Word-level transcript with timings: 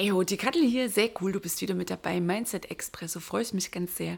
Hey 0.00 0.12
ho, 0.12 0.22
die 0.22 0.38
Kattel 0.38 0.66
hier, 0.66 0.88
sehr 0.88 1.10
cool, 1.20 1.30
du 1.30 1.40
bist 1.40 1.60
wieder 1.60 1.74
mit 1.74 1.90
dabei. 1.90 2.22
Mindset 2.22 2.70
Expresso, 2.70 3.20
freue 3.20 3.42
ich 3.42 3.52
mich 3.52 3.70
ganz 3.70 3.96
sehr. 3.96 4.16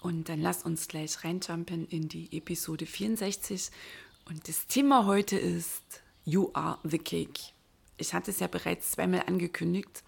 Und 0.00 0.28
dann 0.28 0.40
lass 0.40 0.62
uns 0.62 0.86
gleich 0.86 1.24
reinjumpen 1.24 1.88
in 1.88 2.08
die 2.08 2.28
Episode 2.30 2.86
64. 2.86 3.70
Und 4.28 4.46
das 4.46 4.68
Thema 4.68 5.06
heute 5.06 5.36
ist 5.36 5.82
You 6.24 6.50
are 6.52 6.78
the 6.84 6.98
Cake. 7.00 7.40
Ich 7.96 8.14
hatte 8.14 8.30
es 8.30 8.38
ja 8.38 8.46
bereits 8.46 8.92
zweimal 8.92 9.24
angekündigt, 9.26 10.04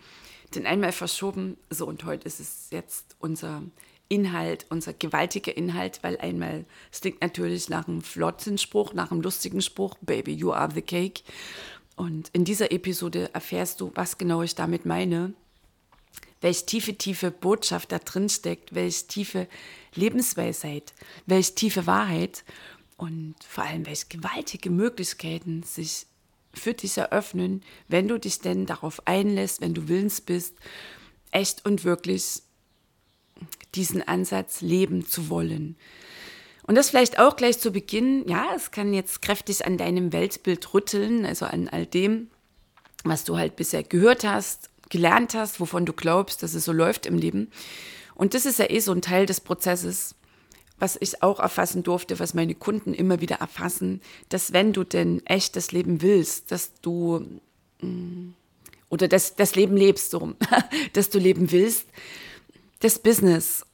denn 0.54 0.64
einmal 0.64 0.92
verschoben. 0.92 1.56
So, 1.70 1.88
und 1.88 2.04
heute 2.04 2.28
ist 2.28 2.38
es 2.38 2.68
jetzt 2.70 3.16
unser 3.18 3.64
Inhalt, 4.08 4.66
unser 4.68 4.92
gewaltiger 4.92 5.56
Inhalt, 5.56 6.04
weil 6.04 6.18
einmal, 6.18 6.66
es 6.92 7.00
klingt 7.00 7.20
natürlich 7.20 7.68
nach 7.68 7.88
einem 7.88 8.02
flotten 8.02 8.58
Spruch, 8.58 8.92
nach 8.92 9.10
einem 9.10 9.22
lustigen 9.22 9.60
Spruch, 9.60 9.96
Baby, 10.02 10.34
you 10.34 10.52
are 10.52 10.72
the 10.72 10.82
cake. 10.82 11.22
Und 12.00 12.30
in 12.32 12.46
dieser 12.46 12.72
Episode 12.72 13.28
erfährst 13.34 13.82
du, 13.82 13.92
was 13.94 14.16
genau 14.16 14.40
ich 14.40 14.54
damit 14.54 14.86
meine, 14.86 15.34
welche 16.40 16.64
tiefe, 16.64 16.94
tiefe 16.94 17.30
Botschaft 17.30 17.92
da 17.92 17.98
drin 17.98 18.30
steckt, 18.30 18.74
welche 18.74 19.06
tiefe 19.06 19.46
Lebensweisheit, 19.94 20.94
welche 21.26 21.54
tiefe 21.56 21.86
Wahrheit 21.86 22.42
und 22.96 23.34
vor 23.46 23.64
allem 23.64 23.84
welche 23.84 24.06
gewaltige 24.06 24.70
Möglichkeiten 24.70 25.62
sich 25.62 26.06
für 26.54 26.72
dich 26.72 26.96
eröffnen, 26.96 27.62
wenn 27.88 28.08
du 28.08 28.18
dich 28.18 28.40
denn 28.40 28.64
darauf 28.64 29.06
einlässt, 29.06 29.60
wenn 29.60 29.74
du 29.74 29.86
willens 29.86 30.22
bist, 30.22 30.54
echt 31.32 31.66
und 31.66 31.84
wirklich 31.84 32.40
diesen 33.74 34.00
Ansatz 34.00 34.62
leben 34.62 35.06
zu 35.06 35.28
wollen. 35.28 35.76
Und 36.66 36.74
das 36.76 36.90
vielleicht 36.90 37.18
auch 37.18 37.36
gleich 37.36 37.58
zu 37.58 37.72
Beginn, 37.72 38.28
ja, 38.28 38.48
es 38.54 38.70
kann 38.70 38.92
jetzt 38.94 39.22
kräftig 39.22 39.66
an 39.66 39.78
deinem 39.78 40.12
Weltbild 40.12 40.72
rütteln, 40.74 41.24
also 41.24 41.46
an 41.46 41.68
all 41.68 41.86
dem, 41.86 42.28
was 43.04 43.24
du 43.24 43.38
halt 43.38 43.56
bisher 43.56 43.82
gehört 43.82 44.24
hast, 44.24 44.70
gelernt 44.88 45.34
hast, 45.34 45.60
wovon 45.60 45.86
du 45.86 45.92
glaubst, 45.92 46.42
dass 46.42 46.54
es 46.54 46.64
so 46.64 46.72
läuft 46.72 47.06
im 47.06 47.16
Leben. 47.16 47.50
Und 48.14 48.34
das 48.34 48.44
ist 48.44 48.58
ja 48.58 48.68
eh 48.68 48.80
so 48.80 48.92
ein 48.92 49.02
Teil 49.02 49.26
des 49.26 49.40
Prozesses, 49.40 50.14
was 50.78 50.96
ich 51.00 51.22
auch 51.22 51.40
erfassen 51.40 51.82
durfte, 51.82 52.18
was 52.18 52.34
meine 52.34 52.54
Kunden 52.54 52.94
immer 52.94 53.20
wieder 53.20 53.36
erfassen, 53.36 54.00
dass 54.28 54.52
wenn 54.52 54.72
du 54.72 54.84
denn 54.84 55.24
echt 55.26 55.56
das 55.56 55.72
Leben 55.72 56.02
willst, 56.02 56.50
dass 56.50 56.72
du 56.80 57.40
mm, 57.80 58.30
oder 58.88 59.06
das, 59.06 59.36
das 59.36 59.54
Leben 59.54 59.76
lebst, 59.76 60.10
so, 60.10 60.34
dass 60.92 61.10
du 61.10 61.18
leben 61.18 61.52
willst, 61.52 61.86
das 62.80 62.98
Business 62.98 63.64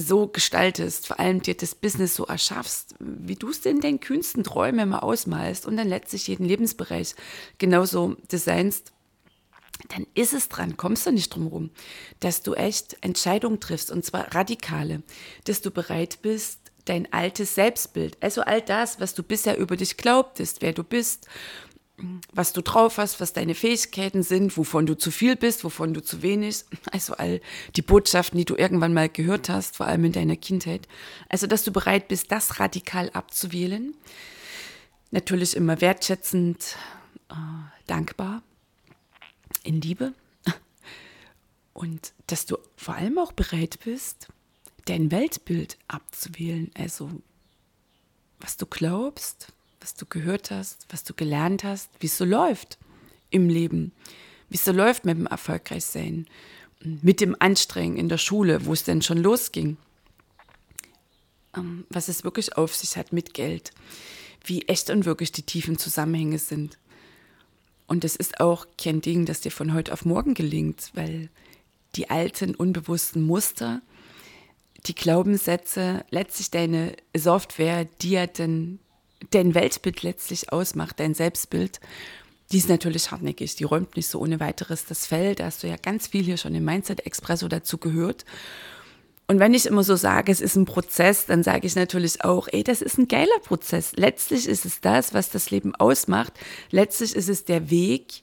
so 0.00 0.28
gestaltest, 0.28 1.06
vor 1.06 1.18
allem 1.18 1.42
dir 1.42 1.56
das 1.56 1.74
Business 1.74 2.14
so 2.14 2.24
erschaffst, 2.26 2.94
wie 2.98 3.36
du 3.36 3.50
es 3.50 3.64
in 3.66 3.80
den 3.80 4.00
kühnsten 4.00 4.44
Träumen 4.44 4.80
immer 4.80 5.02
ausmalst 5.02 5.66
und 5.66 5.76
dann 5.76 5.88
letztlich 5.88 6.28
jeden 6.28 6.46
Lebensbereich 6.46 7.14
genauso 7.58 8.16
designst, 8.30 8.92
dann 9.90 10.06
ist 10.14 10.32
es 10.32 10.48
dran, 10.48 10.76
kommst 10.76 11.06
du 11.06 11.12
nicht 11.12 11.34
drum 11.34 11.46
rum, 11.46 11.70
dass 12.20 12.42
du 12.42 12.54
echt 12.54 12.96
Entscheidungen 13.00 13.60
triffst 13.60 13.90
und 13.90 14.04
zwar 14.04 14.34
radikale, 14.34 15.02
dass 15.44 15.60
du 15.60 15.70
bereit 15.70 16.20
bist, 16.22 16.58
dein 16.84 17.12
altes 17.12 17.54
Selbstbild, 17.54 18.16
also 18.22 18.40
all 18.42 18.62
das, 18.62 18.98
was 18.98 19.14
du 19.14 19.22
bisher 19.22 19.58
über 19.58 19.76
dich 19.76 19.96
glaubtest, 19.96 20.62
wer 20.62 20.72
du 20.72 20.82
bist 20.82 21.28
was 22.32 22.52
du 22.52 22.62
drauf 22.62 22.98
hast, 22.98 23.20
was 23.20 23.32
deine 23.32 23.54
Fähigkeiten 23.54 24.22
sind, 24.22 24.56
wovon 24.56 24.86
du 24.86 24.96
zu 24.96 25.10
viel 25.10 25.34
bist, 25.34 25.64
wovon 25.64 25.94
du 25.94 26.02
zu 26.02 26.22
wenig. 26.22 26.64
Also 26.92 27.14
all 27.14 27.40
die 27.76 27.82
Botschaften, 27.82 28.38
die 28.38 28.44
du 28.44 28.56
irgendwann 28.56 28.94
mal 28.94 29.08
gehört 29.08 29.48
hast, 29.48 29.76
vor 29.76 29.86
allem 29.86 30.04
in 30.04 30.12
deiner 30.12 30.36
Kindheit. 30.36 30.86
Also, 31.28 31.46
dass 31.46 31.64
du 31.64 31.72
bereit 31.72 32.08
bist, 32.08 32.30
das 32.30 32.60
radikal 32.60 33.10
abzuwählen. 33.10 33.94
Natürlich 35.10 35.56
immer 35.56 35.80
wertschätzend, 35.80 36.76
äh, 37.30 37.34
dankbar, 37.86 38.42
in 39.64 39.80
Liebe. 39.80 40.12
Und 41.72 42.12
dass 42.26 42.46
du 42.46 42.58
vor 42.76 42.94
allem 42.94 43.18
auch 43.18 43.32
bereit 43.32 43.78
bist, 43.84 44.28
dein 44.86 45.10
Weltbild 45.10 45.78
abzuwählen. 45.88 46.70
Also, 46.74 47.10
was 48.40 48.56
du 48.56 48.66
glaubst, 48.66 49.52
was 49.80 49.94
du 49.94 50.06
gehört 50.06 50.50
hast, 50.50 50.86
was 50.90 51.04
du 51.04 51.14
gelernt 51.14 51.64
hast, 51.64 51.90
wie 52.00 52.06
es 52.06 52.18
so 52.18 52.24
läuft 52.24 52.78
im 53.30 53.48
Leben, 53.48 53.92
wie 54.48 54.56
es 54.56 54.64
so 54.64 54.72
läuft 54.72 55.04
mit 55.04 55.16
dem 55.16 55.26
Erfolgreichsein, 55.26 56.26
mit 56.80 57.20
dem 57.20 57.36
Anstrengen 57.38 57.96
in 57.96 58.08
der 58.08 58.18
Schule, 58.18 58.64
wo 58.66 58.72
es 58.72 58.84
denn 58.84 59.02
schon 59.02 59.18
losging, 59.18 59.76
ähm, 61.56 61.84
was 61.90 62.08
es 62.08 62.24
wirklich 62.24 62.56
auf 62.56 62.74
sich 62.74 62.96
hat 62.96 63.12
mit 63.12 63.34
Geld, 63.34 63.72
wie 64.44 64.62
echt 64.62 64.90
und 64.90 65.04
wirklich 65.04 65.32
die 65.32 65.42
tiefen 65.42 65.78
Zusammenhänge 65.78 66.38
sind. 66.38 66.78
Und 67.86 68.04
es 68.04 68.16
ist 68.16 68.40
auch 68.40 68.66
kein 68.76 69.00
Ding, 69.00 69.24
das 69.24 69.40
dir 69.40 69.50
von 69.50 69.72
heute 69.72 69.92
auf 69.92 70.04
morgen 70.04 70.34
gelingt, 70.34 70.90
weil 70.94 71.30
die 71.96 72.10
alten, 72.10 72.54
unbewussten 72.54 73.22
Muster, 73.22 73.80
die 74.86 74.94
Glaubenssätze, 74.94 76.04
letztlich 76.10 76.50
deine 76.50 76.94
Software, 77.16 77.86
die 78.00 78.10
ja 78.10 78.26
dann 78.26 78.78
dein 79.30 79.54
Weltbild 79.54 80.02
letztlich 80.02 80.52
ausmacht, 80.52 81.00
dein 81.00 81.14
Selbstbild, 81.14 81.80
die 82.52 82.58
ist 82.58 82.68
natürlich 82.68 83.10
hartnäckig, 83.10 83.56
die 83.56 83.64
räumt 83.64 83.96
nicht 83.96 84.08
so 84.08 84.20
ohne 84.20 84.40
weiteres 84.40 84.86
das 84.86 85.06
Feld. 85.06 85.40
Da 85.40 85.46
hast 85.46 85.62
du 85.62 85.68
ja 85.68 85.76
ganz 85.76 86.06
viel 86.06 86.24
hier 86.24 86.38
schon 86.38 86.54
im 86.54 86.64
Mindset 86.64 87.04
Expresso 87.04 87.46
dazu 87.48 87.76
gehört. 87.76 88.24
Und 89.26 89.38
wenn 89.38 89.52
ich 89.52 89.66
immer 89.66 89.84
so 89.84 89.94
sage, 89.94 90.32
es 90.32 90.40
ist 90.40 90.56
ein 90.56 90.64
Prozess, 90.64 91.26
dann 91.26 91.42
sage 91.42 91.66
ich 91.66 91.76
natürlich 91.76 92.24
auch, 92.24 92.48
ey, 92.50 92.64
das 92.64 92.80
ist 92.80 92.96
ein 92.96 93.08
geiler 93.08 93.38
Prozess. 93.44 93.92
Letztlich 93.96 94.48
ist 94.48 94.64
es 94.64 94.80
das, 94.80 95.12
was 95.12 95.28
das 95.28 95.50
Leben 95.50 95.74
ausmacht. 95.74 96.32
Letztlich 96.70 97.14
ist 97.14 97.28
es 97.28 97.44
der 97.44 97.68
Weg 97.68 98.22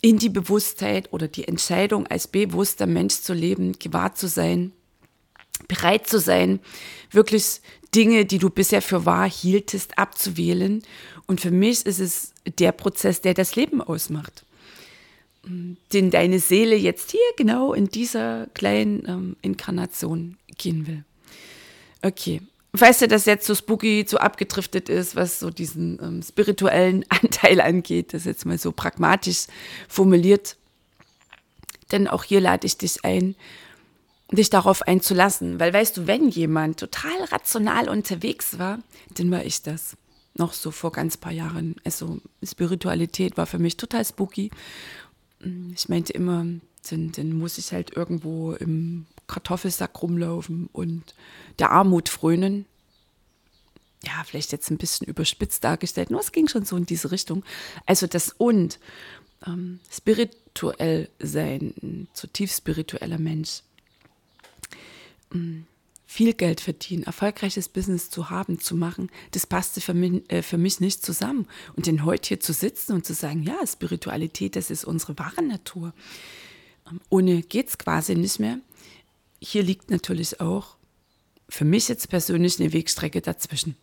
in 0.00 0.18
die 0.18 0.28
Bewusstheit 0.28 1.12
oder 1.12 1.26
die 1.26 1.48
Entscheidung, 1.48 2.06
als 2.06 2.28
bewusster 2.28 2.86
Mensch 2.86 3.22
zu 3.22 3.32
leben, 3.32 3.72
gewahr 3.80 4.14
zu 4.14 4.28
sein, 4.28 4.70
bereit 5.66 6.06
zu 6.06 6.20
sein, 6.20 6.60
wirklich 7.10 7.60
Dinge, 7.94 8.24
die 8.24 8.38
du 8.38 8.50
bisher 8.50 8.82
für 8.82 9.06
wahr 9.06 9.28
hieltest, 9.28 9.98
abzuwählen. 9.98 10.82
Und 11.26 11.40
für 11.40 11.50
mich 11.50 11.86
ist 11.86 12.00
es 12.00 12.32
der 12.58 12.72
Prozess, 12.72 13.20
der 13.20 13.34
das 13.34 13.56
Leben 13.56 13.80
ausmacht. 13.80 14.44
Den 15.92 16.10
deine 16.10 16.40
Seele 16.40 16.76
jetzt 16.76 17.12
hier 17.12 17.20
genau 17.36 17.72
in 17.72 17.88
dieser 17.88 18.48
kleinen 18.54 19.04
ähm, 19.06 19.36
Inkarnation 19.42 20.36
gehen 20.58 20.86
will. 20.86 21.04
Okay. 22.02 22.42
Weißt 22.72 23.02
du, 23.02 23.08
dass 23.08 23.24
jetzt 23.24 23.46
so 23.46 23.54
spooky, 23.54 24.04
so 24.06 24.18
abgedriftet 24.18 24.88
ist, 24.88 25.16
was 25.16 25.38
so 25.38 25.50
diesen 25.50 25.98
ähm, 26.02 26.22
spirituellen 26.22 27.04
Anteil 27.08 27.60
angeht, 27.60 28.12
das 28.12 28.24
jetzt 28.24 28.44
mal 28.44 28.58
so 28.58 28.72
pragmatisch 28.72 29.46
formuliert. 29.88 30.56
Denn 31.92 32.08
auch 32.08 32.24
hier 32.24 32.40
lade 32.40 32.66
ich 32.66 32.76
dich 32.76 33.04
ein, 33.04 33.36
dich 34.32 34.50
darauf 34.50 34.82
einzulassen. 34.82 35.60
Weil 35.60 35.72
weißt 35.72 35.96
du, 35.96 36.06
wenn 36.06 36.28
jemand 36.28 36.78
total 36.80 37.24
rational 37.30 37.88
unterwegs 37.88 38.58
war, 38.58 38.80
dann 39.14 39.30
war 39.30 39.44
ich 39.44 39.62
das. 39.62 39.96
Noch 40.34 40.52
so 40.52 40.70
vor 40.70 40.92
ganz 40.92 41.16
paar 41.16 41.32
Jahren. 41.32 41.76
Also 41.84 42.20
Spiritualität 42.44 43.36
war 43.36 43.46
für 43.46 43.58
mich 43.58 43.76
total 43.76 44.04
spooky. 44.04 44.50
Ich 45.74 45.88
meinte 45.88 46.12
immer, 46.12 46.44
dann, 46.90 47.12
dann 47.12 47.32
muss 47.32 47.58
ich 47.58 47.72
halt 47.72 47.96
irgendwo 47.96 48.52
im 48.52 49.06
Kartoffelsack 49.26 50.02
rumlaufen 50.02 50.68
und 50.72 51.14
der 51.58 51.70
Armut 51.70 52.08
frönen. 52.08 52.66
Ja, 54.04 54.22
vielleicht 54.24 54.52
jetzt 54.52 54.70
ein 54.70 54.78
bisschen 54.78 55.06
überspitzt 55.06 55.64
dargestellt, 55.64 56.10
nur 56.10 56.20
es 56.20 56.32
ging 56.32 56.48
schon 56.48 56.64
so 56.64 56.76
in 56.76 56.86
diese 56.86 57.10
Richtung. 57.10 57.44
Also 57.86 58.06
das 58.06 58.28
und 58.28 58.78
ähm, 59.46 59.80
spirituell 59.90 61.08
sein, 61.18 61.74
ein 61.82 62.08
zutiefst 62.12 62.58
spiritueller 62.58 63.18
Mensch, 63.18 63.62
viel 66.06 66.34
Geld 66.34 66.60
verdienen, 66.60 67.02
erfolgreiches 67.02 67.68
Business 67.68 68.10
zu 68.10 68.30
haben, 68.30 68.60
zu 68.60 68.76
machen, 68.76 69.10
das 69.32 69.46
passte 69.46 69.80
für 69.80 69.92
mich, 69.92 70.22
äh, 70.30 70.42
für 70.42 70.56
mich 70.56 70.80
nicht 70.80 71.04
zusammen. 71.04 71.46
Und 71.74 71.86
denn 71.86 72.04
heute 72.04 72.28
hier 72.28 72.40
zu 72.40 72.52
sitzen 72.52 72.92
und 72.92 73.04
zu 73.04 73.12
sagen, 73.12 73.42
ja, 73.42 73.66
Spiritualität, 73.66 74.56
das 74.56 74.70
ist 74.70 74.84
unsere 74.84 75.18
wahre 75.18 75.42
Natur. 75.42 75.92
Ähm, 76.88 77.00
ohne 77.10 77.42
es 77.52 77.78
quasi 77.78 78.14
nicht 78.14 78.38
mehr. 78.38 78.60
Hier 79.40 79.62
liegt 79.62 79.90
natürlich 79.90 80.40
auch 80.40 80.76
für 81.48 81.64
mich 81.64 81.88
jetzt 81.88 82.08
persönlich 82.08 82.60
eine 82.60 82.72
Wegstrecke 82.72 83.20
dazwischen. 83.20 83.76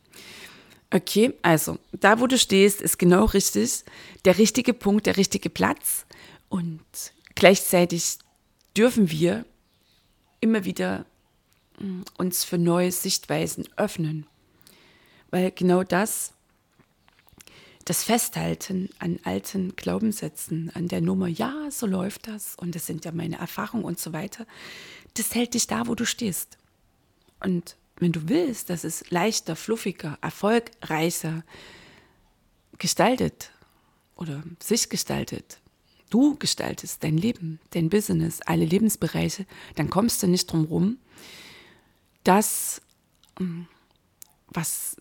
Okay, 0.91 1.33
also 1.41 1.77
da, 1.91 2.19
wo 2.19 2.27
du 2.27 2.37
stehst, 2.37 2.81
ist 2.81 2.99
genau 2.99 3.25
richtig. 3.25 3.83
Der 4.25 4.37
richtige 4.37 4.73
Punkt, 4.73 5.07
der 5.07 5.17
richtige 5.17 5.49
Platz. 5.49 6.05
Und 6.49 6.81
gleichzeitig 7.35 8.19
dürfen 8.77 9.09
wir 9.09 9.45
immer 10.39 10.65
wieder 10.65 11.05
uns 12.17 12.43
für 12.43 12.57
neue 12.57 12.91
Sichtweisen 12.91 13.67
öffnen. 13.77 14.25
Weil 15.31 15.51
genau 15.51 15.83
das, 15.83 16.33
das 17.85 18.03
Festhalten 18.03 18.89
an 18.99 19.19
alten 19.23 19.75
Glaubenssätzen, 19.75 20.71
an 20.73 20.87
der 20.87 21.01
Nummer, 21.01 21.27
ja, 21.27 21.69
so 21.69 21.85
läuft 21.85 22.27
das 22.27 22.55
und 22.55 22.75
das 22.75 22.85
sind 22.85 23.05
ja 23.05 23.11
meine 23.11 23.37
Erfahrungen 23.37 23.83
und 23.83 23.99
so 23.99 24.13
weiter, 24.13 24.45
das 25.15 25.33
hält 25.35 25.53
dich 25.53 25.67
da, 25.67 25.87
wo 25.87 25.95
du 25.95 26.05
stehst. 26.05 26.57
Und 27.39 27.75
wenn 27.97 28.11
du 28.11 28.29
willst, 28.29 28.69
dass 28.69 28.83
es 28.83 29.09
leichter, 29.11 29.55
fluffiger, 29.55 30.17
erfolgreicher 30.21 31.43
gestaltet 32.77 33.51
oder 34.15 34.43
sich 34.61 34.89
gestaltet, 34.89 35.59
du 36.09 36.35
gestaltest 36.35 37.03
dein 37.03 37.17
Leben, 37.17 37.59
dein 37.71 37.89
Business, 37.89 38.41
alle 38.41 38.65
Lebensbereiche, 38.65 39.45
dann 39.75 39.89
kommst 39.89 40.21
du 40.23 40.27
nicht 40.27 40.51
drum 40.51 40.65
rum, 40.65 40.97
das, 42.23 42.81
ähm, 43.39 43.67
was 44.47 44.97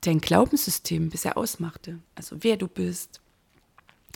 dein 0.00 0.20
Glaubenssystem 0.20 1.10
bisher 1.10 1.36
ausmachte, 1.36 1.98
also 2.14 2.36
wer 2.40 2.56
du 2.56 2.68
bist, 2.68 3.20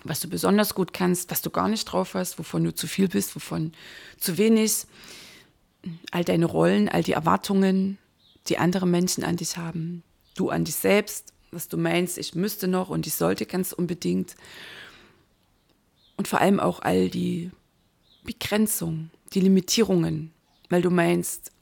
was 0.02 0.20
du 0.20 0.28
besonders 0.28 0.74
gut 0.74 0.92
kannst, 0.92 1.30
was 1.30 1.42
du 1.42 1.50
gar 1.50 1.68
nicht 1.68 1.84
drauf 1.84 2.14
hast, 2.14 2.38
wovon 2.38 2.64
du 2.64 2.74
zu 2.74 2.86
viel 2.86 3.08
bist, 3.08 3.34
wovon 3.34 3.72
zu 4.18 4.36
wenig, 4.38 4.86
all 6.10 6.24
deine 6.24 6.46
Rollen, 6.46 6.88
all 6.88 7.02
die 7.02 7.12
Erwartungen, 7.12 7.98
die 8.48 8.58
andere 8.58 8.86
Menschen 8.86 9.24
an 9.24 9.36
dich 9.36 9.56
haben, 9.56 10.02
du 10.34 10.50
an 10.50 10.64
dich 10.64 10.76
selbst, 10.76 11.32
was 11.50 11.68
du 11.68 11.76
meinst, 11.76 12.18
ich 12.18 12.34
müsste 12.34 12.68
noch 12.68 12.90
und 12.90 13.06
ich 13.06 13.14
sollte 13.14 13.46
ganz 13.46 13.72
unbedingt. 13.72 14.34
Und 16.16 16.28
vor 16.28 16.40
allem 16.40 16.60
auch 16.60 16.80
all 16.80 17.08
die 17.08 17.50
Begrenzungen, 18.24 19.10
die 19.32 19.40
Limitierungen, 19.40 20.32
weil 20.68 20.82
du 20.82 20.90
meinst, 20.90 21.52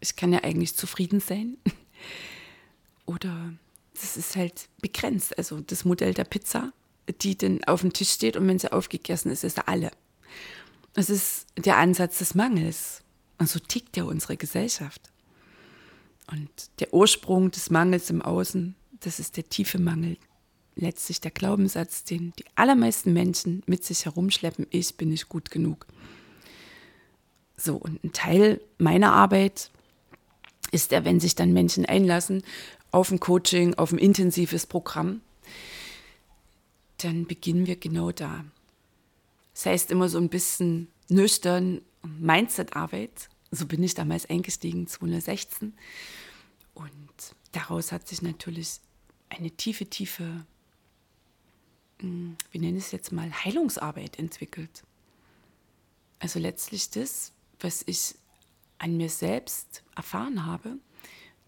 ich 0.00 0.16
kann 0.16 0.32
ja 0.32 0.42
eigentlich 0.44 0.76
zufrieden 0.76 1.20
sein. 1.20 1.56
Oder 3.06 3.52
das 3.94 4.16
ist 4.16 4.36
halt 4.36 4.68
begrenzt. 4.80 5.38
Also 5.38 5.60
das 5.60 5.84
Modell 5.84 6.14
der 6.14 6.24
Pizza, 6.24 6.72
die 7.22 7.36
dann 7.36 7.64
auf 7.64 7.80
dem 7.80 7.92
Tisch 7.92 8.10
steht 8.10 8.36
und 8.36 8.46
wenn 8.48 8.58
sie 8.58 8.72
aufgegessen 8.72 9.30
ist, 9.30 9.44
ist 9.44 9.56
sie 9.56 9.68
alle. 9.68 9.90
Das 10.92 11.10
ist 11.10 11.46
der 11.56 11.76
Ansatz 11.76 12.18
des 12.18 12.34
Mangels. 12.34 13.02
Und 13.38 13.48
so 13.48 13.58
tickt 13.58 13.96
ja 13.96 14.04
unsere 14.04 14.36
Gesellschaft. 14.36 15.12
Und 16.30 16.50
der 16.80 16.92
Ursprung 16.92 17.50
des 17.50 17.70
Mangels 17.70 18.10
im 18.10 18.22
Außen, 18.22 18.74
das 19.00 19.20
ist 19.20 19.36
der 19.36 19.48
tiefe 19.48 19.78
Mangel. 19.78 20.16
Letztlich 20.74 21.20
der 21.20 21.30
Glaubenssatz, 21.30 22.04
den 22.04 22.32
die 22.38 22.44
allermeisten 22.54 23.12
Menschen 23.12 23.62
mit 23.66 23.84
sich 23.84 24.04
herumschleppen, 24.04 24.66
ich 24.70 24.96
bin 24.96 25.10
nicht 25.10 25.28
gut 25.28 25.50
genug. 25.50 25.86
So, 27.56 27.76
und 27.76 28.02
ein 28.04 28.12
Teil 28.12 28.60
meiner 28.78 29.12
Arbeit 29.12 29.70
ist 30.72 30.90
der, 30.90 31.04
wenn 31.04 31.20
sich 31.20 31.34
dann 31.34 31.52
Menschen 31.52 31.86
einlassen 31.86 32.42
auf 32.90 33.10
ein 33.10 33.20
Coaching, 33.20 33.74
auf 33.74 33.92
ein 33.92 33.98
intensives 33.98 34.66
Programm, 34.66 35.20
dann 36.98 37.26
beginnen 37.26 37.66
wir 37.66 37.76
genau 37.76 38.10
da. 38.10 38.44
Das 39.54 39.66
heißt 39.66 39.90
immer 39.90 40.08
so 40.08 40.18
ein 40.18 40.28
bisschen 40.28 40.88
nüchtern 41.08 41.82
Mindset-Arbeit, 42.02 43.28
so 43.50 43.66
bin 43.66 43.82
ich 43.82 43.94
damals 43.94 44.28
eingestiegen, 44.28 44.86
2016. 44.86 45.72
Und 46.74 47.34
daraus 47.52 47.92
hat 47.92 48.08
sich 48.08 48.22
natürlich 48.22 48.80
eine 49.28 49.50
tiefe, 49.50 49.86
tiefe, 49.86 50.44
hm, 52.00 52.36
wie 52.50 52.58
nenne 52.58 52.78
ich 52.78 52.84
es 52.84 52.92
jetzt 52.92 53.12
mal, 53.12 53.32
Heilungsarbeit 53.32 54.18
entwickelt. 54.18 54.84
Also 56.18 56.38
letztlich 56.38 56.90
das, 56.90 57.32
was 57.60 57.82
ich 57.86 58.14
an 58.78 58.96
mir 58.96 59.08
selbst 59.08 59.82
erfahren 59.94 60.46
habe, 60.46 60.76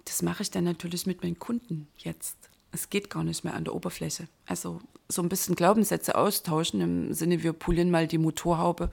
das 0.05 0.23
mache 0.23 0.43
ich 0.43 0.51
dann 0.51 0.65
natürlich 0.65 1.07
mit 1.07 1.23
meinen 1.23 1.39
Kunden 1.39 1.89
jetzt. 1.99 2.37
Es 2.73 2.91
geht 2.91 3.11
gar 3.11 3.25
nicht 3.25 3.45
mehr 3.45 3.55
an 3.55 3.65
der 3.65 3.75
Oberfläche. 3.75 4.29
Also 4.47 4.81
so 5.09 5.23
ein 5.23 5.29
bisschen 5.29 5.55
Glaubenssätze 5.55 6.15
austauschen 6.15 6.81
im 6.81 7.15
Sinne, 7.15 7.43
wir 7.43 7.53
polieren 7.53 7.91
mal 7.91 8.07
die 8.07 8.19
Motorhaube 8.19 8.91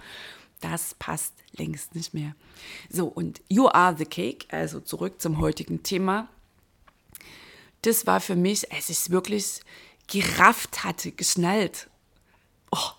das 0.61 0.95
passt 0.95 1.33
längst 1.53 1.95
nicht 1.95 2.13
mehr. 2.13 2.35
So, 2.89 3.07
und 3.07 3.41
You 3.49 3.67
Are 3.67 3.95
the 3.97 4.05
Cake, 4.05 4.47
also 4.49 4.79
zurück 4.79 5.21
zum 5.21 5.39
heutigen 5.39 5.83
Thema. 5.83 6.27
Das 7.81 8.07
war 8.07 8.19
für 8.19 8.35
mich, 8.35 8.71
als 8.71 8.89
ich 8.89 8.97
es 8.97 9.09
wirklich 9.09 9.61
gerafft 10.07 10.83
hatte, 10.83 11.11
geschnallt. 11.11 11.89
Oh, 12.71 12.89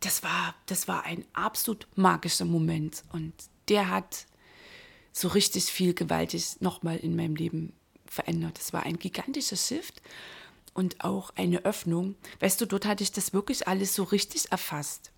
das 0.00 0.22
war, 0.22 0.54
das 0.66 0.86
war 0.86 1.04
ein 1.04 1.24
absolut 1.32 1.86
magischer 1.96 2.44
Moment. 2.44 3.02
Und 3.12 3.32
der 3.68 3.88
hat 3.88 4.26
so 5.14 5.28
richtig 5.28 5.64
viel 5.64 5.94
gewaltig 5.94 6.60
nochmal 6.60 6.98
in 6.98 7.16
meinem 7.16 7.36
Leben 7.36 7.72
verändert. 8.04 8.58
Das 8.58 8.74
war 8.74 8.82
ein 8.82 8.98
gigantischer 8.98 9.56
Shift 9.56 10.02
und 10.74 11.02
auch 11.02 11.30
eine 11.36 11.64
Öffnung. 11.64 12.16
Weißt 12.40 12.60
du, 12.60 12.66
dort 12.66 12.84
hatte 12.84 13.02
ich 13.02 13.12
das 13.12 13.32
wirklich 13.32 13.66
alles 13.66 13.94
so 13.94 14.02
richtig 14.02 14.52
erfasst 14.52 15.14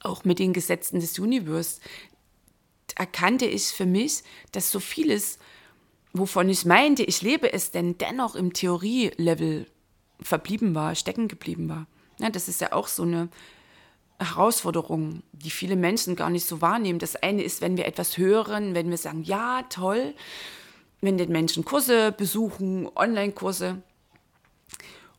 auch 0.00 0.24
mit 0.24 0.38
den 0.38 0.52
Gesetzen 0.52 1.00
des 1.00 1.18
Universums, 1.18 1.80
erkannte 2.94 3.46
ich 3.46 3.66
für 3.66 3.86
mich, 3.86 4.22
dass 4.52 4.70
so 4.70 4.80
vieles, 4.80 5.38
wovon 6.12 6.48
ich 6.48 6.64
meinte, 6.64 7.02
ich 7.02 7.22
lebe 7.22 7.52
es, 7.52 7.70
denn 7.70 7.98
dennoch 7.98 8.34
im 8.34 8.52
Theorie-Level 8.52 9.66
verblieben 10.20 10.74
war, 10.74 10.94
stecken 10.94 11.28
geblieben 11.28 11.68
war. 11.68 11.86
Ja, 12.18 12.30
das 12.30 12.48
ist 12.48 12.60
ja 12.60 12.72
auch 12.72 12.88
so 12.88 13.04
eine 13.04 13.28
Herausforderung, 14.20 15.22
die 15.32 15.50
viele 15.50 15.76
Menschen 15.76 16.16
gar 16.16 16.30
nicht 16.30 16.46
so 16.46 16.60
wahrnehmen. 16.60 16.98
Das 16.98 17.16
eine 17.16 17.42
ist, 17.42 17.60
wenn 17.60 17.76
wir 17.76 17.86
etwas 17.86 18.18
hören, 18.18 18.74
wenn 18.74 18.90
wir 18.90 18.98
sagen, 18.98 19.22
ja, 19.22 19.62
toll, 19.70 20.14
wenn 21.00 21.18
den 21.18 21.30
Menschen 21.30 21.64
Kurse 21.64 22.12
besuchen, 22.12 22.88
Online-Kurse, 22.94 23.82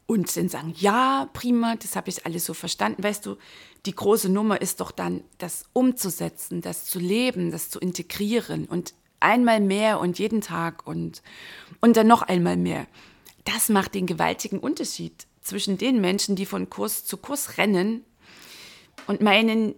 und 0.10 0.36
dann 0.36 0.50
sagen, 0.50 0.74
ja, 0.76 1.30
prima, 1.34 1.76
das 1.76 1.96
habe 1.96 2.10
ich 2.10 2.26
alles 2.26 2.44
so 2.44 2.56
verstanden. 2.56 3.04
Weißt 3.04 3.28
du, 3.28 3.38
die 3.86 3.94
große 3.94 4.28
Nummer 4.28 4.60
ist 4.60 4.80
doch 4.80 4.90
dann, 4.90 5.24
das 5.38 5.66
umzusetzen, 5.72 6.62
das 6.62 6.86
zu 6.86 6.98
leben, 6.98 7.52
das 7.52 7.70
zu 7.70 7.80
integrieren 7.80 8.66
und 8.66 8.96
einmal 9.20 9.60
mehr 9.60 10.00
und 10.00 10.18
jeden 10.18 10.42
Tag 10.42 10.88
und, 10.88 11.22
und 11.80 11.96
dann 11.96 12.08
noch 12.08 12.24
einmal 12.24 12.58
mehr. 12.58 12.88
Das 13.46 13.70
macht 13.70 13.94
den 13.94 14.08
gewaltigen 14.08 14.58
Unterschied 14.58 15.28
zwischen 15.42 15.78
den 15.78 16.02
Menschen, 16.02 16.36
die 16.36 16.48
von 16.48 16.72
Kurs 16.72 17.06
zu 17.06 17.18
Kurs 17.18 17.60
rennen 17.60 18.04
und 19.10 19.22
meinen, 19.22 19.74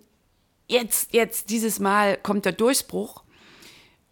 jetzt, 0.68 1.14
jetzt, 1.14 1.52
dieses 1.52 1.80
Mal 1.80 2.18
kommt 2.18 2.44
der 2.44 2.52
Durchbruch 2.52 3.24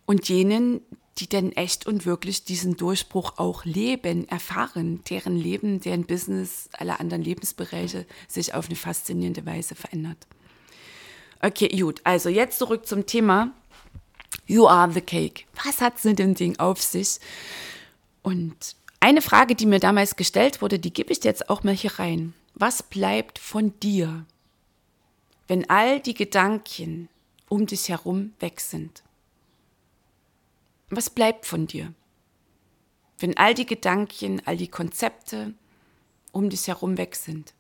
und 0.06 0.30
jenen, 0.30 0.80
die 1.18 1.28
denn 1.28 1.52
echt 1.52 1.86
und 1.86 2.06
wirklich 2.06 2.46
diesen 2.46 2.78
Durchbruch 2.78 3.34
auch 3.36 3.66
leben, 3.66 4.30
erfahren, 4.30 5.04
deren 5.10 5.36
Leben, 5.36 5.82
deren 5.82 6.06
Business, 6.06 6.70
alle 6.72 7.02
anderen 7.02 7.22
Lebensbereiche 7.22 8.06
sich 8.30 8.54
auf 8.54 8.68
eine 8.68 8.78
faszinierende 8.78 9.46
Weise 9.46 9.76
verändert. 9.76 10.26
Okay, 11.42 11.68
gut. 11.68 12.00
Also 12.06 12.30
jetzt 12.30 12.58
zurück 12.58 12.88
zum 12.88 13.06
Thema. 13.06 13.52
You 14.48 14.68
are 14.68 14.90
the 14.90 15.02
cake. 15.02 15.44
Was 15.66 15.82
hat 15.82 15.98
es 15.98 16.06
mit 16.06 16.20
dem 16.20 16.34
Ding 16.34 16.58
auf 16.60 16.82
sich? 16.82 17.20
Und 18.22 18.78
eine 19.02 19.22
Frage, 19.22 19.54
die 19.54 19.66
mir 19.66 19.82
damals 19.82 20.16
gestellt 20.16 20.62
wurde, 20.62 20.80
die 20.80 20.94
gebe 20.94 21.12
ich 21.12 21.26
jetzt 21.26 21.50
auch 21.50 21.64
mal 21.64 21.76
hier 21.76 22.00
rein. 22.00 22.34
Was 22.54 22.84
bleibt 22.84 23.38
von 23.38 23.78
dir, 23.82 24.26
wenn 25.50 25.68
all 25.68 26.00
die 26.00 26.14
Gedanken 26.14 27.10
um 27.50 27.66
dich 27.66 27.90
herum 27.90 28.34
weg 28.40 28.62
sind? 28.62 29.04
Was 30.92 31.10
bleibt 31.10 31.48
von 31.48 31.66
dir? 31.66 31.94
Wenn 33.18 33.36
all 33.36 33.56
die 33.56 33.66
Gedanken, 33.66 34.42
all 34.46 34.58
die 34.58 34.68
Konzepte 34.68 35.56
um 36.32 36.52
dich 36.52 36.68
herum 36.68 36.98
weg 37.00 37.16
sind. 37.16 37.56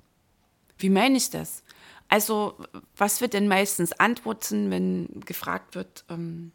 Wie 0.77 0.91
meine 0.91 1.17
ich 1.17 1.31
das? 1.31 1.63
Also, 2.07 2.55
was 2.95 3.21
wird 3.21 3.33
denn 3.33 3.47
meistens 3.47 3.91
antworten, 3.93 4.69
wenn 4.69 5.21
gefragt 5.25 5.73
wird, 5.73 6.05
ähm, 6.09 6.51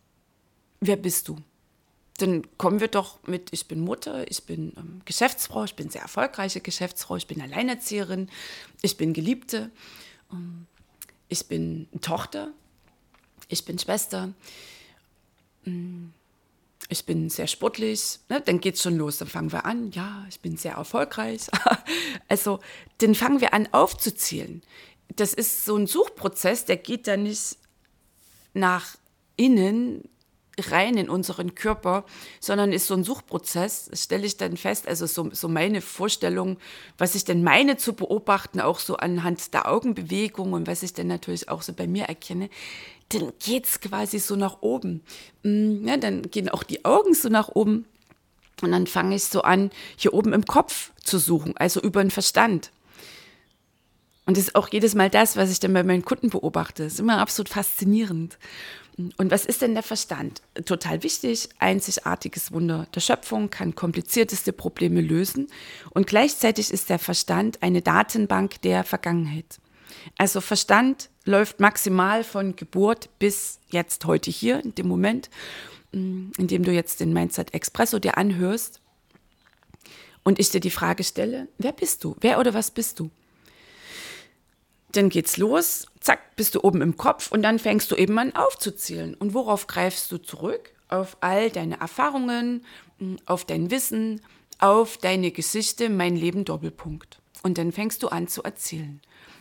wer 0.81 0.97
bist 0.97 1.27
du? 1.27 1.37
Dann 2.19 2.47
kommen 2.59 2.79
wir 2.79 2.89
doch 2.89 3.19
mit, 3.27 3.53
ich 3.53 3.67
bin 3.67 3.81
Mutter, 3.81 4.31
ich 4.31 4.45
bin 4.45 4.73
ähm, 4.77 5.03
Geschäftsfrau, 5.05 5.65
ich 5.65 5.75
bin 5.75 5.91
sehr 5.91 6.03
erfolgreiche 6.03 6.61
Geschäftsfrau, 6.61 7.17
ich 7.17 7.27
bin 7.27 7.41
Alleinerzieherin, 7.41 8.31
ich 8.83 8.97
bin 8.97 9.13
Geliebte, 9.13 9.73
ähm, 10.33 10.69
ich 11.35 11.49
bin 11.49 11.89
Tochter, 12.01 12.53
ich 13.49 13.65
bin 13.65 13.77
Schwester. 13.77 14.33
Ähm, 15.67 16.13
ich 16.89 17.05
bin 17.07 17.29
sehr 17.29 17.49
sportlich, 17.49 18.21
ne, 18.29 18.41
dann 18.41 18.61
es 18.63 18.83
schon 18.83 18.97
los. 18.97 19.19
Dann 19.19 19.27
fangen 19.27 19.51
wir 19.51 19.65
an, 19.65 19.91
ja, 19.91 20.25
ich 20.29 20.41
bin 20.41 20.57
sehr 20.57 20.75
erfolgreich. 20.75 21.49
also, 22.29 22.61
dann 22.99 23.17
fangen 23.17 23.41
wir 23.41 23.53
an 23.53 23.69
aufzuzählen. 23.73 24.63
Das 25.17 25.35
ist 25.35 25.65
so 25.65 25.77
ein 25.77 25.89
Suchprozess, 25.89 26.67
der 26.67 26.77
geht 26.77 27.09
dann 27.09 27.25
nicht 27.25 27.57
nach 28.53 28.97
innen, 29.37 30.09
rein 30.71 30.97
in 30.97 31.09
unseren 31.09 31.55
Körper, 31.55 32.05
sondern 32.41 32.73
ist 32.73 32.87
so 32.87 32.95
ein 32.95 33.05
Suchprozess, 33.05 33.91
stelle 33.95 34.27
ich 34.27 34.37
dann 34.37 34.57
fest, 34.57 34.87
also 34.87 35.07
so, 35.07 35.31
so 35.33 35.49
meine 35.49 35.81
Vorstellung, 35.81 36.59
was 36.99 37.15
ich 37.15 37.25
denn 37.25 37.43
meine 37.43 37.77
zu 37.77 37.95
beobachten, 37.95 38.61
auch 38.61 38.79
so 38.79 38.97
anhand 38.97 39.53
der 39.55 39.69
Augenbewegung 39.71 40.53
und 40.53 40.67
was 40.67 40.83
ich 40.83 40.93
dann 40.93 41.09
natürlich 41.09 41.49
auch 41.49 41.63
so 41.63 41.73
bei 41.73 41.87
mir 41.87 42.05
erkenne, 42.05 42.51
dann 43.11 43.33
geht 43.45 43.67
es 43.67 43.81
quasi 43.81 44.19
so 44.19 44.37
nach 44.37 44.63
oben. 44.63 45.03
Mm, 45.43 45.87
ja, 45.87 45.97
dann 45.97 46.31
gehen 46.31 46.49
auch 46.49 46.63
die 46.63 46.85
Augen 46.85 47.15
so 47.15 47.29
nach 47.29 47.49
oben 47.49 47.87
und 48.63 48.73
dann 48.73 48.87
fange 48.87 49.17
ich 49.17 49.25
so 49.25 49.43
an, 49.43 49.71
hier 49.97 50.15
oben 50.15 50.33
im 50.33 50.45
Kopf 50.45 50.93
zu 51.03 51.19
suchen, 51.19 51.57
also 51.57 51.81
über 51.81 52.03
den 52.03 52.11
Verstand. 52.11 52.71
Und 54.27 54.39
das 54.39 54.45
ist 54.45 54.55
auch 54.55 54.69
jedes 54.69 54.95
Mal 54.95 55.11
das, 55.11 55.37
was 55.37 55.51
ich 55.51 55.61
dann 55.61 55.75
bei 55.75 55.83
meinen 55.83 56.05
Kunden 56.05 56.31
beobachte. 56.31 56.85
Das 56.85 56.95
ist 56.95 57.01
immer 57.01 57.19
absolut 57.19 57.51
faszinierend. 57.51 58.39
Und 58.97 59.31
was 59.33 59.45
ist 59.45 59.63
denn 59.63 59.75
der 59.75 59.83
Verstand? 59.83 60.41
Total 60.67 61.03
wichtig, 61.03 61.49
einzigartiges 61.59 62.53
Wunder 62.53 62.87
der 62.95 63.01
Schöpfung, 63.01 63.51
kann 63.51 63.75
komplizierteste 63.75 64.53
Probleme 64.53 65.01
lösen 65.01 65.49
und 65.91 66.07
gleichzeitig 66.07 66.71
ist 66.71 66.91
der 66.91 67.01
Verstand 67.01 67.63
eine 67.63 67.83
Datenbank 67.83 68.63
der 68.63 68.85
Vergangenheit. 68.85 69.59
Also 70.17 70.41
Verstand 70.41 71.11
läuft 71.25 71.59
maximal 71.59 72.23
von 72.23 72.55
Geburt 72.55 73.09
bis 73.19 73.59
jetzt 73.69 74.05
heute 74.05 74.31
hier, 74.31 74.63
in 74.63 74.75
dem 74.75 74.87
Moment, 74.87 75.29
mm, 75.93 76.31
in 76.39 76.47
dem 76.47 76.63
du 76.63 76.73
jetzt 76.73 77.01
den 77.01 77.13
Mindset 77.13 77.53
Expresso 77.53 77.99
dir 77.99 78.17
anhörst 78.17 78.81
und 80.23 80.39
ich 80.39 80.51
dir 80.51 80.61
die 80.61 80.71
Frage 80.71 81.03
stelle, 81.03 81.49
wer 81.59 81.73
bist 81.73 82.05
du? 82.05 82.17
Wer 82.21 82.39
oder 82.39 82.55
was 82.55 82.71
bist 82.71 83.01
du? 83.01 83.11
Dann 84.95 85.09
geht's 85.09 85.39
los, 85.39 85.87
zack, 85.99 86.37
bist 86.37 86.55
du 86.55 86.63
oben 86.63 86.81
im 86.81 86.97
Kopf 86.97 87.33
und 87.33 87.43
dann 87.43 87.59
fängst 87.59 87.91
du 87.91 87.97
eben 87.97 88.17
an 88.17 88.35
aufzuzählen. 88.37 89.15
Und 89.15 89.35
worauf 89.35 89.67
greifst 89.67 90.11
du 90.13 90.19
zurück? 90.19 90.73
Auf 90.89 91.17
all 91.21 91.51
deine 91.51 91.81
Erfahrungen, 91.81 92.65
hm, 92.99 93.17
auf 93.27 93.45
dein 93.45 93.73
Wissen, 93.73 94.21
auf 94.61 94.97
deine 94.97 95.33
Geschichte, 95.33 95.89
mein 95.89 96.15
Leben 96.15 96.45
Doppelpunkt. 96.45 97.21
Und 97.43 97.59
dann 97.59 97.73
fängst 97.73 98.05
du 98.05 98.09
an 98.09 98.29
zu 98.29 98.45
erzählen. 98.45 99.01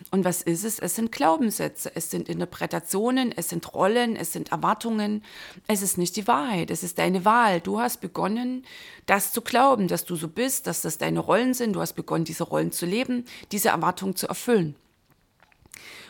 Und 0.09 0.25
was 0.25 0.41
ist 0.41 0.63
es? 0.63 0.79
Es 0.79 0.95
sind 0.95 1.11
Glaubenssätze, 1.11 1.91
es 1.95 2.09
sind 2.09 2.27
Interpretationen, 2.29 3.31
es 3.31 3.49
sind 3.49 3.73
Rollen, 3.75 4.15
es 4.15 4.33
sind 4.33 4.51
Erwartungen. 4.51 5.23
Es 5.67 5.83
ist 5.83 5.99
nicht 5.99 6.15
die 6.15 6.27
Wahrheit, 6.27 6.71
es 6.71 6.81
ist 6.81 6.97
deine 6.97 7.25
Wahl. 7.25 7.61
Du 7.61 7.79
hast 7.79 8.01
begonnen, 8.01 8.65
das 9.05 9.31
zu 9.31 9.41
glauben, 9.41 9.87
dass 9.87 10.03
du 10.03 10.15
so 10.15 10.27
bist, 10.27 10.65
dass 10.65 10.81
das 10.81 10.97
deine 10.97 11.19
Rollen 11.19 11.53
sind. 11.53 11.73
Du 11.73 11.79
hast 11.79 11.93
begonnen, 11.93 12.25
diese 12.25 12.43
Rollen 12.43 12.71
zu 12.71 12.87
leben, 12.87 13.25
diese 13.51 13.69
Erwartungen 13.69 14.15
zu 14.15 14.27
erfüllen. 14.27 14.75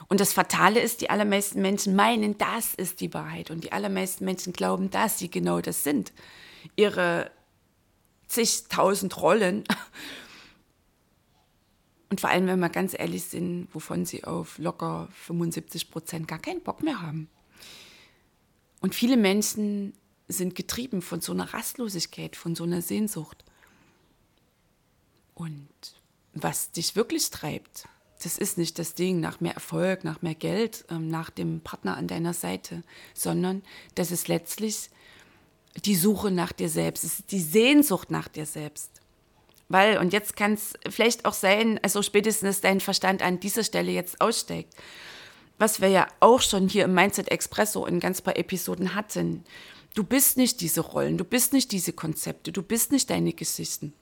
Und 0.07 0.19
das 0.19 0.33
Fatale 0.33 0.79
ist, 0.79 1.01
die 1.01 1.09
allermeisten 1.09 1.61
Menschen 1.61 1.95
meinen, 1.95 2.37
das 2.37 2.73
ist 2.73 2.99
die 3.01 3.13
Wahrheit. 3.13 3.51
Und 3.51 3.63
die 3.63 3.71
allermeisten 3.71 4.25
Menschen 4.25 4.53
glauben, 4.53 4.89
dass 4.89 5.19
sie 5.19 5.29
genau 5.29 5.61
das 5.61 5.83
sind. 5.83 6.13
Ihre 6.75 7.31
zigtausend 8.27 9.21
Rollen. 9.21 9.63
Und 12.09 12.21
vor 12.21 12.29
allem, 12.29 12.45
wenn 12.45 12.59
wir 12.59 12.69
ganz 12.69 12.93
ehrlich 12.97 13.23
sind, 13.23 13.69
wovon 13.73 14.05
sie 14.05 14.23
auf 14.23 14.59
locker 14.59 15.07
75 15.13 15.89
Prozent 15.89 16.27
gar 16.27 16.37
keinen 16.37 16.61
Bock 16.61 16.83
mehr 16.83 17.01
haben. 17.01 17.27
Und 18.81 18.93
viele 18.93 19.17
Menschen 19.17 19.93
sind 20.27 20.53
getrieben 20.55 21.01
von 21.01 21.21
so 21.21 21.31
einer 21.31 21.53
Rastlosigkeit, 21.53 22.35
von 22.35 22.55
so 22.55 22.65
einer 22.65 22.81
Sehnsucht. 22.81 23.43
Und 25.33 25.69
was 26.33 26.71
dich 26.71 26.95
wirklich 26.95 27.29
treibt, 27.29 27.85
das 28.23 28.37
ist 28.37 28.57
nicht 28.57 28.79
das 28.79 28.93
Ding 28.93 29.19
nach 29.19 29.39
mehr 29.39 29.53
Erfolg, 29.53 30.03
nach 30.03 30.21
mehr 30.21 30.35
Geld, 30.35 30.85
ähm, 30.89 31.07
nach 31.07 31.29
dem 31.29 31.61
Partner 31.61 31.97
an 31.97 32.07
deiner 32.07 32.33
Seite, 32.33 32.83
sondern 33.13 33.63
das 33.95 34.11
ist 34.11 34.27
letztlich 34.27 34.89
die 35.85 35.95
Suche 35.95 36.31
nach 36.31 36.51
dir 36.51 36.69
selbst, 36.69 37.03
es 37.03 37.19
ist 37.19 37.31
die 37.31 37.41
Sehnsucht 37.41 38.11
nach 38.11 38.27
dir 38.27 38.45
selbst. 38.45 38.91
Weil, 39.69 39.97
und 39.97 40.13
jetzt 40.13 40.35
kann 40.35 40.53
es 40.53 40.73
vielleicht 40.89 41.25
auch 41.25 41.33
sein, 41.33 41.79
also 41.81 42.01
spätestens 42.01 42.61
dein 42.61 42.79
Verstand 42.79 43.21
an 43.21 43.39
dieser 43.39 43.63
Stelle 43.63 43.91
jetzt 43.91 44.21
aussteigt, 44.21 44.73
was 45.57 45.81
wir 45.81 45.87
ja 45.87 46.07
auch 46.19 46.41
schon 46.41 46.67
hier 46.67 46.85
im 46.85 46.93
Mindset 46.93 47.29
Expresso 47.31 47.85
in 47.85 47.99
ganz 47.99 48.21
paar 48.21 48.37
Episoden 48.37 48.95
hatten. 48.95 49.43
Du 49.95 50.03
bist 50.03 50.37
nicht 50.37 50.61
diese 50.61 50.81
Rollen, 50.81 51.17
du 51.17 51.23
bist 51.23 51.53
nicht 51.53 51.71
diese 51.71 51.93
Konzepte, 51.93 52.51
du 52.51 52.61
bist 52.61 52.91
nicht 52.91 53.09
deine 53.09 53.33
Geschichten. 53.33 53.93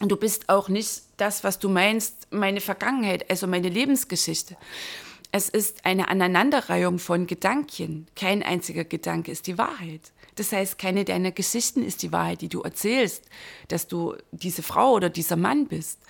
Du 0.00 0.16
bist 0.16 0.48
auch 0.48 0.68
nicht 0.68 1.02
das, 1.16 1.44
was 1.44 1.58
du 1.58 1.68
meinst, 1.68 2.26
meine 2.30 2.60
Vergangenheit, 2.60 3.30
also 3.30 3.46
meine 3.46 3.68
Lebensgeschichte. 3.68 4.56
Es 5.30 5.48
ist 5.48 5.84
eine 5.84 6.08
Aneinanderreihung 6.08 6.98
von 6.98 7.26
Gedanken. 7.26 8.06
Kein 8.16 8.42
einziger 8.42 8.84
Gedanke 8.84 9.30
ist 9.30 9.46
die 9.46 9.58
Wahrheit. 9.58 10.12
Das 10.34 10.52
heißt, 10.52 10.78
keine 10.78 11.04
deiner 11.04 11.30
Geschichten 11.30 11.82
ist 11.82 12.02
die 12.02 12.12
Wahrheit, 12.12 12.40
die 12.40 12.48
du 12.48 12.62
erzählst, 12.62 13.24
dass 13.68 13.86
du 13.86 14.16
diese 14.32 14.62
Frau 14.62 14.92
oder 14.92 15.10
dieser 15.10 15.36
Mann 15.36 15.68
bist. 15.68 16.00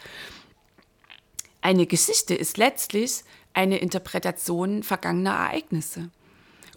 Eine 1.61 1.87
Geschichte 1.87 2.35
ist 2.35 2.57
letztlich 2.57 3.23
eine 3.53 3.79
Interpretation 3.79 4.83
vergangener 4.83 5.33
Ereignisse. 5.33 6.11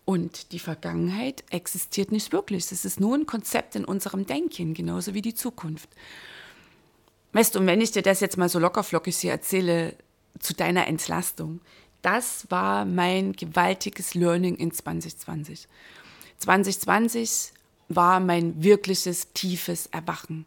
Und 0.06 0.52
die 0.52 0.60
Vergangenheit 0.60 1.44
existiert 1.50 2.12
nicht 2.12 2.32
wirklich. 2.32 2.72
Es 2.72 2.86
ist 2.86 3.00
nur 3.00 3.16
ein 3.16 3.26
Konzept 3.26 3.76
in 3.76 3.84
unserem 3.84 4.26
Denken, 4.26 4.74
genauso 4.74 5.14
wie 5.14 5.22
die 5.22 5.36
Zukunft. 5.36 5.90
Weißt 7.34 7.56
du, 7.56 7.60
und 7.60 7.68
wenn 7.68 7.82
ich 7.82 7.92
dir 7.92 8.02
das 8.02 8.20
jetzt 8.20 8.38
mal 8.38 8.50
so 8.50 8.60
lockerflockig 8.60 9.18
hier 9.18 9.32
erzähle, 9.32 9.96
zu 10.40 10.54
deiner 10.54 10.88
Entlastung, 10.88 11.62
das 12.02 12.50
war 12.50 12.86
mein 12.86 13.34
gewaltiges 13.34 14.14
Learning 14.14 14.56
in 14.56 14.72
2020. 14.72 15.68
2020 16.40 17.52
war 17.90 18.20
mein 18.20 18.64
wirkliches, 18.64 19.34
tiefes 19.34 19.88
Erwachen. 19.88 20.46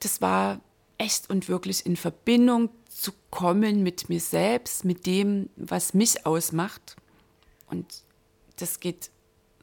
Das 0.00 0.20
war 0.20 0.60
echt 0.98 1.28
und 1.30 1.48
wirklich 1.48 1.84
in 1.86 1.96
Verbindung 1.96 2.70
zu 2.88 3.12
kommen 3.30 3.82
mit 3.82 4.08
mir 4.08 4.20
selbst, 4.20 4.84
mit 4.84 5.06
dem, 5.06 5.48
was 5.56 5.94
mich 5.94 6.26
ausmacht. 6.26 6.96
Und 7.66 7.86
das 8.56 8.80
geht, 8.80 9.10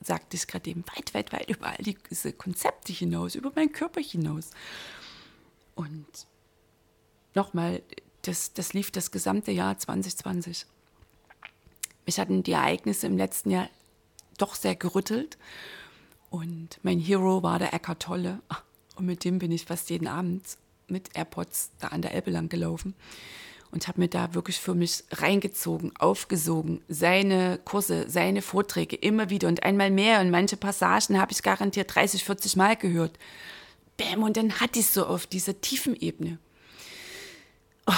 sagte 0.02 0.38
ich 0.38 0.48
gerade 0.48 0.70
eben, 0.70 0.84
weit, 0.96 1.14
weit, 1.14 1.34
weit 1.34 1.50
über 1.50 1.68
all 1.68 1.96
diese 2.10 2.34
Konzepte 2.34 2.94
hinaus, 2.94 3.36
über 3.36 3.52
meinen 3.56 3.72
Körper 3.72 4.02
hinaus. 4.02 4.50
Und 5.78 6.08
nochmal, 7.36 7.84
das, 8.24 8.52
das 8.54 8.74
lief 8.74 8.90
das 8.90 9.12
gesamte 9.12 9.52
Jahr 9.52 9.78
2020. 9.78 10.66
Mich 12.06 12.20
hatten 12.20 12.42
die 12.42 12.54
Ereignisse 12.54 13.06
im 13.06 13.16
letzten 13.16 13.52
Jahr 13.52 13.70
doch 14.40 14.56
sehr 14.56 14.76
gerüttelt. 14.76 15.38
Und 16.32 16.80
mein 16.82 17.00
Hero 17.00 17.44
war 17.44 17.60
der 17.60 17.74
Eckart 17.74 18.02
Tolle. 18.02 18.42
Und 18.96 19.06
mit 19.06 19.24
dem 19.24 19.38
bin 19.38 19.52
ich 19.52 19.66
fast 19.66 19.92
jeden 19.92 20.08
Abend 20.08 20.44
mit 20.88 21.16
AirPods 21.16 21.70
da 21.80 21.90
an 21.90 22.02
der 22.02 22.14
Elbe 22.14 22.32
lang 22.32 22.50
gelaufen 22.50 22.96
und 23.70 23.88
habe 23.88 24.00
mir 24.00 24.08
da 24.08 24.34
wirklich 24.34 24.60
für 24.60 24.74
mich 24.74 25.04
reingezogen, 25.12 25.96
aufgesogen, 25.98 26.82
seine 26.88 27.60
Kurse, 27.66 28.10
seine 28.10 28.42
Vorträge 28.42 28.96
immer 28.96 29.30
wieder 29.30 29.50
und 29.50 29.64
einmal 29.64 29.92
mehr 29.92 30.22
und 30.22 30.32
manche 30.32 30.58
Passagen 30.58 31.20
habe 31.20 31.34
ich 31.34 31.44
garantiert 31.44 31.94
30, 31.94 32.24
40 32.24 32.56
Mal 32.56 32.78
gehört 32.78 33.20
bäm, 33.98 34.24
und 34.24 34.38
dann 34.38 34.60
hatte 34.60 34.80
ich 34.80 34.88
so 34.88 35.06
auf 35.06 35.28
dieser 35.28 35.60
tiefen 35.60 35.96
Ebene. 35.96 36.40
Oh, 37.86 37.94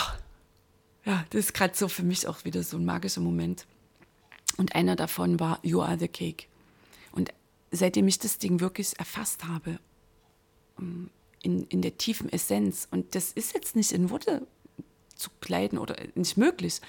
ja, 1.05 1.25
das 1.29 1.39
ist 1.45 1.53
gerade 1.53 1.75
so 1.75 1.87
für 1.87 2.03
mich 2.03 2.27
auch 2.27 2.45
wieder 2.45 2.63
so 2.63 2.77
ein 2.77 2.85
magischer 2.85 3.21
Moment. 3.21 3.65
Und 4.57 4.75
einer 4.75 4.95
davon 4.95 5.39
war 5.39 5.59
You 5.63 5.81
Are 5.81 5.97
the 5.97 6.07
Cake. 6.07 6.45
Und 7.11 7.33
seitdem 7.71 8.07
ich 8.07 8.19
das 8.19 8.37
Ding 8.37 8.59
wirklich 8.59 8.97
erfasst 8.99 9.45
habe, 9.45 9.79
ähm, 10.79 11.09
in, 11.41 11.65
in 11.67 11.81
der 11.81 11.97
tiefen 11.97 12.31
Essenz, 12.31 12.87
und 12.91 13.15
das 13.15 13.31
ist 13.31 13.53
jetzt 13.53 13.75
nicht 13.75 13.91
in 13.91 14.09
Worte 14.09 14.45
zu 15.15 15.29
kleiden 15.41 15.77
oder 15.77 15.95
nicht 16.15 16.37
möglich, 16.37 16.81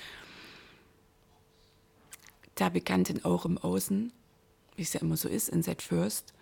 da 2.56 2.68
begann 2.68 3.04
dann 3.04 3.24
auch 3.24 3.44
im 3.44 3.58
Außen, 3.58 4.12
wie 4.76 4.82
es 4.82 4.92
ja 4.92 5.00
immer 5.00 5.16
so 5.16 5.28
ist, 5.28 5.48
in 5.48 5.62
Set 5.62 5.82
First, 5.82 6.34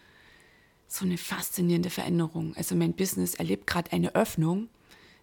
so 0.88 1.04
eine 1.04 1.18
faszinierende 1.18 1.90
Veränderung. 1.90 2.56
Also 2.56 2.74
mein 2.74 2.94
Business 2.94 3.34
erlebt 3.34 3.66
gerade 3.66 3.92
eine 3.92 4.14
Öffnung, 4.14 4.68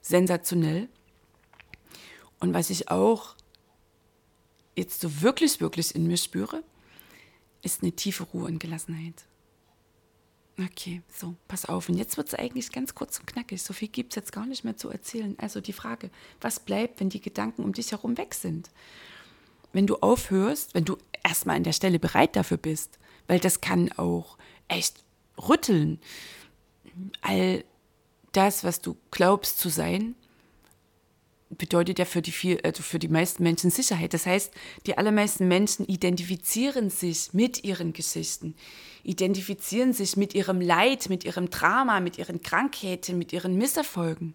sensationell. 0.02 0.88
Und 2.40 2.54
was 2.54 2.70
ich 2.70 2.90
auch 2.90 3.36
jetzt 4.76 5.02
so 5.02 5.22
wirklich, 5.22 5.60
wirklich 5.60 5.96
in 5.96 6.08
mir 6.08 6.18
spüre, 6.18 6.64
ist 7.64 7.82
eine 7.82 7.94
tiefe 7.94 8.24
Ruhe 8.24 8.46
und 8.46 8.60
Gelassenheit. 8.60 9.26
Okay, 10.58 11.02
so, 11.12 11.36
pass 11.48 11.66
auf. 11.66 11.90
Und 11.90 11.98
jetzt 11.98 12.16
wird 12.16 12.28
es 12.28 12.36
eigentlich 12.36 12.72
ganz 12.72 12.96
kurz 12.96 13.20
und 13.20 13.26
knackig. 13.26 13.62
So 13.62 13.74
viel 13.74 13.90
gibt 13.90 14.14
es 14.14 14.16
jetzt 14.16 14.32
gar 14.32 14.46
nicht 14.46 14.64
mehr 14.64 14.78
zu 14.78 14.90
erzählen. 14.90 15.36
Also 15.38 15.60
die 15.60 15.74
Frage, 15.74 16.10
was 16.40 16.60
bleibt, 16.60 17.00
wenn 17.00 17.10
die 17.10 17.20
Gedanken 17.20 17.64
um 17.64 17.74
dich 17.74 17.92
herum 17.92 18.18
weg 18.18 18.36
sind? 18.36 18.70
Wenn 19.74 19.88
du 19.88 19.98
aufhörst, 19.98 20.74
wenn 20.74 20.86
du 20.86 20.98
erstmal 21.24 21.58
an 21.58 21.64
der 21.64 21.74
Stelle 21.74 22.00
bereit 22.00 22.36
dafür 22.38 22.58
bist, 22.58 23.00
weil 23.28 23.40
das 23.40 23.60
kann 23.60 23.92
auch 23.94 24.38
echt 24.70 25.05
rütteln. 25.38 26.00
All 27.22 27.64
das, 28.32 28.64
was 28.64 28.82
du 28.82 28.98
glaubst 29.12 29.60
zu 29.60 29.70
sein, 29.70 30.16
bedeutet 31.50 32.00
ja 32.00 32.06
für 32.06 32.22
die, 32.22 32.32
viel, 32.32 32.60
also 32.64 32.84
für 32.84 33.00
die 33.00 33.08
meisten 33.08 33.44
Menschen 33.44 33.70
Sicherheit. 33.70 34.14
Das 34.14 34.26
heißt, 34.26 34.52
die 34.86 34.98
allermeisten 34.98 35.48
Menschen 35.48 35.86
identifizieren 35.86 36.90
sich 36.90 37.34
mit 37.34 37.64
ihren 37.64 37.94
Geschichten, 37.94 38.56
identifizieren 39.04 39.94
sich 39.94 40.18
mit 40.18 40.34
ihrem 40.34 40.60
Leid, 40.60 41.10
mit 41.10 41.24
ihrem 41.24 41.50
Drama, 41.50 42.00
mit 42.00 42.18
ihren 42.18 42.42
Krankheiten, 42.42 43.18
mit 43.18 43.32
ihren 43.32 43.56
Misserfolgen. 43.58 44.34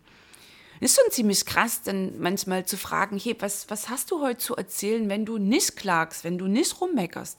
Ist 0.81 0.99
schon 0.99 1.11
ziemlich 1.11 1.45
krass, 1.45 1.83
dann 1.83 2.19
manchmal 2.21 2.65
zu 2.65 2.79
fragen, 2.79 3.19
hey, 3.19 3.37
was, 3.39 3.69
was 3.69 3.91
hast 3.91 4.11
du 4.11 4.23
heute 4.23 4.39
zu 4.39 4.57
erzählen, 4.57 5.11
wenn 5.11 5.27
du 5.27 5.37
nicht 5.37 5.77
klagst, 5.77 6.25
wenn 6.25 6.39
du 6.39 6.47
nicht 6.47 6.81
rummeckerst? 6.81 7.39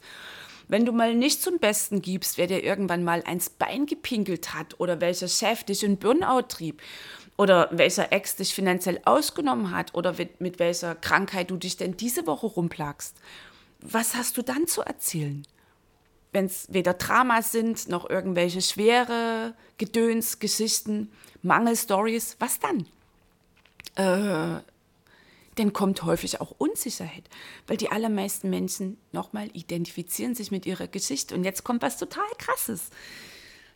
Wenn 0.71 0.85
du 0.85 0.93
mal 0.93 1.13
nicht 1.13 1.41
zum 1.41 1.59
Besten 1.59 2.01
gibst, 2.01 2.37
wer 2.37 2.47
dir 2.47 2.63
irgendwann 2.63 3.03
mal 3.03 3.21
eins 3.25 3.49
Bein 3.49 3.87
gepinkelt 3.87 4.53
hat 4.53 4.79
oder 4.79 5.01
welcher 5.01 5.27
Chef 5.27 5.65
dich 5.65 5.83
in 5.83 5.97
Burnout 5.97 6.43
trieb 6.43 6.81
oder 7.35 7.67
welcher 7.73 8.13
Ex 8.13 8.37
dich 8.37 8.55
finanziell 8.55 9.01
ausgenommen 9.03 9.71
hat 9.71 9.93
oder 9.95 10.15
mit, 10.39 10.59
welcher 10.59 10.95
Krankheit 10.95 11.51
du 11.51 11.57
dich 11.57 11.75
denn 11.75 11.97
diese 11.97 12.25
Woche 12.25 12.47
rumplagst. 12.47 13.17
Was 13.81 14.15
hast 14.15 14.37
du 14.37 14.43
dann 14.43 14.65
zu 14.65 14.81
erzählen? 14.81 15.45
Wenn 16.31 16.45
es 16.45 16.67
weder 16.71 16.93
Dramas 16.93 17.51
sind, 17.51 17.89
noch 17.89 18.09
irgendwelche 18.09 18.61
schwere 18.61 19.53
Gedöns, 19.77 20.39
Geschichten, 20.39 21.11
Mangelstories, 21.41 22.37
was 22.39 22.59
dann? 22.59 22.85
Äh, 23.95 24.61
dann 25.55 25.73
kommt 25.73 26.03
häufig 26.03 26.39
auch 26.39 26.53
Unsicherheit, 26.57 27.29
weil 27.67 27.77
die 27.77 27.91
allermeisten 27.91 28.49
Menschen 28.49 28.97
nochmal 29.11 29.49
identifizieren 29.53 30.33
sich 30.33 30.51
mit 30.51 30.65
ihrer 30.65 30.87
Geschichte. 30.87 31.35
Und 31.35 31.43
jetzt 31.43 31.63
kommt 31.63 31.81
was 31.81 31.97
total 31.97 32.29
Krasses. 32.37 32.89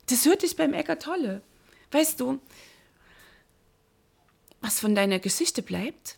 Das 0.07 0.25
hört 0.25 0.43
dich 0.43 0.55
beim 0.55 0.73
Eckart 0.73 1.03
Tolle. 1.03 1.41
Weißt 1.91 2.19
du, 2.19 2.39
was 4.61 4.79
von 4.79 4.95
deiner 4.95 5.19
Geschichte 5.19 5.61
bleibt, 5.61 6.17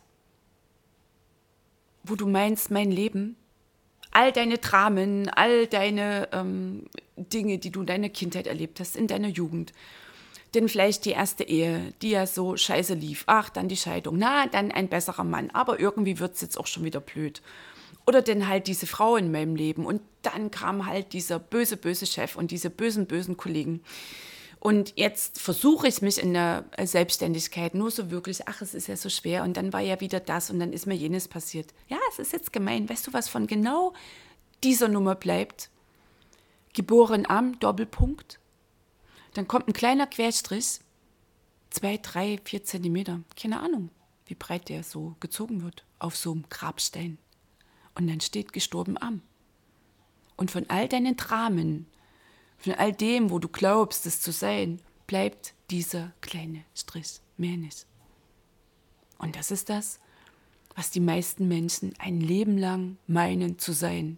wo 2.03 2.15
du 2.15 2.27
meinst, 2.27 2.71
mein 2.71 2.91
Leben, 2.91 3.35
all 4.11 4.31
deine 4.31 4.57
Dramen, 4.57 5.29
all 5.29 5.67
deine 5.67 6.29
ähm, 6.31 6.85
Dinge, 7.17 7.57
die 7.57 7.71
du 7.71 7.81
in 7.81 7.87
deiner 7.87 8.09
Kindheit 8.09 8.47
erlebt 8.47 8.79
hast, 8.79 8.95
in 8.95 9.07
deiner 9.07 9.27
Jugend, 9.27 9.73
denn 10.53 10.69
vielleicht 10.69 11.05
die 11.05 11.11
erste 11.11 11.43
Ehe, 11.43 11.93
die 12.01 12.11
ja 12.11 12.25
so 12.25 12.55
scheiße 12.55 12.93
lief, 12.93 13.23
ach, 13.27 13.49
dann 13.49 13.67
die 13.67 13.77
Scheidung, 13.77 14.17
na, 14.17 14.47
dann 14.47 14.71
ein 14.71 14.87
besserer 14.87 15.23
Mann, 15.23 15.49
aber 15.51 15.79
irgendwie 15.79 16.19
wird 16.19 16.35
es 16.35 16.41
jetzt 16.41 16.57
auch 16.57 16.67
schon 16.67 16.83
wieder 16.83 16.99
blöd. 16.99 17.41
Oder 18.05 18.21
denn 18.21 18.47
halt 18.47 18.67
diese 18.67 18.87
Frau 18.87 19.17
in 19.17 19.31
meinem 19.31 19.55
Leben 19.55 19.85
und 19.85 20.01
dann 20.21 20.49
kam 20.49 20.85
halt 20.85 21.11
dieser 21.13 21.39
böse, 21.39 21.75
böse 21.75 22.05
Chef 22.05 22.37
und 22.37 22.51
diese 22.51 22.69
bösen, 22.69 23.05
bösen 23.05 23.35
Kollegen. 23.35 23.81
Und 24.59 24.93
jetzt 24.95 25.39
versuche 25.39 25.87
ich 25.87 26.01
mich 26.01 26.17
in 26.17 26.33
der 26.33 26.65
Selbstständigkeit 26.81 27.75
nur 27.75 27.91
so 27.91 28.09
wirklich, 28.09 28.47
ach, 28.47 28.61
es 28.61 28.73
ist 28.73 28.87
ja 28.87 28.97
so 28.97 29.09
schwer 29.09 29.43
und 29.43 29.55
dann 29.55 29.71
war 29.71 29.81
ja 29.81 29.99
wieder 30.01 30.19
das 30.19 30.49
und 30.49 30.59
dann 30.59 30.73
ist 30.73 30.87
mir 30.87 30.95
jenes 30.95 31.27
passiert. 31.27 31.73
Ja, 31.89 31.97
es 32.11 32.19
ist 32.19 32.33
jetzt 32.33 32.53
gemein. 32.53 32.89
Weißt 32.89 33.05
du, 33.05 33.13
was 33.13 33.29
von 33.29 33.45
genau 33.45 33.93
dieser 34.63 34.87
Nummer 34.87 35.15
bleibt? 35.15 35.69
Geboren 36.73 37.25
am 37.27 37.59
Doppelpunkt. 37.59 38.39
Dann 39.37 39.47
kommt 39.47 39.67
ein 39.67 39.73
kleiner 39.73 40.07
Querstrich, 40.07 40.79
zwei, 41.69 41.97
drei, 41.97 42.39
vier 42.43 42.63
Zentimeter, 42.63 43.21
keine 43.39 43.59
Ahnung, 43.59 43.91
wie 44.25 44.33
breit 44.33 44.67
der 44.67 44.81
so 44.81 45.15
gezogen 45.19 45.61
wird, 45.61 45.85
auf 45.99 46.17
so 46.17 46.31
einem 46.31 46.49
Grabstein. 46.49 47.19
Und 47.93 48.07
dann 48.07 48.19
steht 48.19 48.51
gestorben 48.51 48.99
am. 48.99 49.21
Und 50.37 50.49
von 50.49 50.67
all 50.71 50.87
deinen 50.87 51.17
Dramen, 51.17 51.85
von 52.57 52.73
all 52.73 52.91
dem, 52.91 53.29
wo 53.29 53.37
du 53.37 53.47
glaubst, 53.47 54.07
es 54.07 54.21
zu 54.21 54.31
sein, 54.31 54.81
bleibt 55.05 55.53
dieser 55.69 56.13
kleine 56.21 56.63
Strich, 56.73 57.19
mehr 57.37 57.57
nicht. 57.57 57.85
Und 59.19 59.35
das 59.35 59.51
ist 59.51 59.69
das, 59.69 59.99
was 60.73 60.89
die 60.89 60.99
meisten 60.99 61.47
Menschen 61.47 61.93
ein 61.99 62.21
Leben 62.21 62.57
lang 62.57 62.97
meinen 63.05 63.59
zu 63.59 63.71
sein 63.71 64.17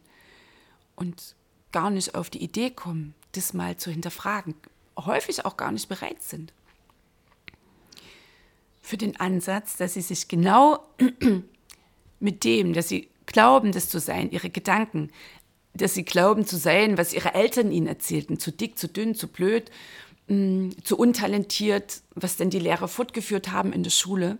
und 0.96 1.36
gar 1.74 1.90
nicht 1.90 2.16
auf 2.16 2.30
die 2.30 2.42
Idee 2.42 2.70
kommen, 2.70 3.16
das 3.34 3.52
mal 3.52 3.76
zu 3.76 3.92
hinterfragen, 3.92 4.56
häufig 5.06 5.46
auch 5.46 5.58
gar 5.58 5.72
nicht 5.72 5.90
bereit 5.90 6.22
sind. 6.22 6.54
Für 8.82 8.98
den 8.98 9.20
Ansatz, 9.20 9.78
dass 9.78 9.94
sie 9.94 10.02
sich 10.02 10.28
genau 10.28 10.80
mit 12.20 12.44
dem, 12.44 12.74
dass 12.74 12.90
sie 12.90 13.10
glauben, 13.26 13.72
das 13.72 13.90
zu 13.90 14.00
sein, 14.00 14.32
ihre 14.32 14.50
Gedanken, 14.50 15.12
dass 15.74 15.94
sie 15.94 16.04
glauben 16.04 16.46
zu 16.46 16.58
sein, 16.58 16.98
was 16.98 17.14
ihre 17.14 17.34
Eltern 17.34 17.72
ihnen 17.72 17.88
erzählten, 17.88 18.40
zu 18.40 18.52
dick, 18.52 18.78
zu 18.78 18.88
dünn, 18.88 19.16
zu 19.16 19.28
blöd, 19.28 19.70
mm, 20.28 20.72
zu 20.84 20.98
untalentiert, 20.98 22.02
was 22.16 22.38
denn 22.38 22.50
die 22.50 22.60
Lehrer 22.60 22.88
fortgeführt 22.88 23.52
haben 23.52 23.72
in 23.72 23.84
der 23.84 23.92
Schule. 23.92 24.38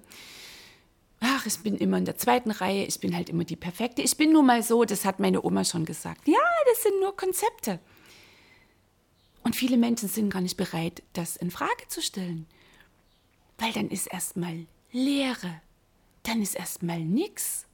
Ach, 1.22 1.46
ich 1.46 1.60
bin 1.60 1.76
immer 1.76 1.98
in 1.98 2.06
der 2.06 2.18
zweiten 2.18 2.52
Reihe, 2.52 2.86
ich 2.86 3.00
bin 3.00 3.16
halt 3.16 3.30
immer 3.30 3.44
die 3.44 3.58
Perfekte. 3.58 4.02
Ich 4.02 4.16
bin 4.18 4.32
nun 4.32 4.46
mal 4.46 4.64
so, 4.64 4.86
das 4.86 5.06
hat 5.06 5.20
meine 5.20 5.44
Oma 5.44 5.66
schon 5.66 5.86
gesagt. 5.86 6.28
Ja, 6.28 6.40
das 6.72 6.84
sind 6.84 7.00
nur 7.00 7.16
Konzepte. 7.16 7.80
Und 9.50 9.56
viele 9.56 9.78
Menschen 9.78 10.08
sind 10.08 10.30
gar 10.30 10.42
nicht 10.42 10.58
bereit, 10.58 11.02
das 11.14 11.36
in 11.36 11.50
Frage 11.50 11.88
zu 11.88 12.04
stellen. 12.04 12.46
Weil 13.58 13.74
dann 13.74 13.90
ist 13.90 14.06
erstmal 14.06 14.68
Leere. 14.92 15.62
Dann 16.22 16.42
ist 16.42 16.56
erstmal 16.56 17.00
nichts 17.00 17.66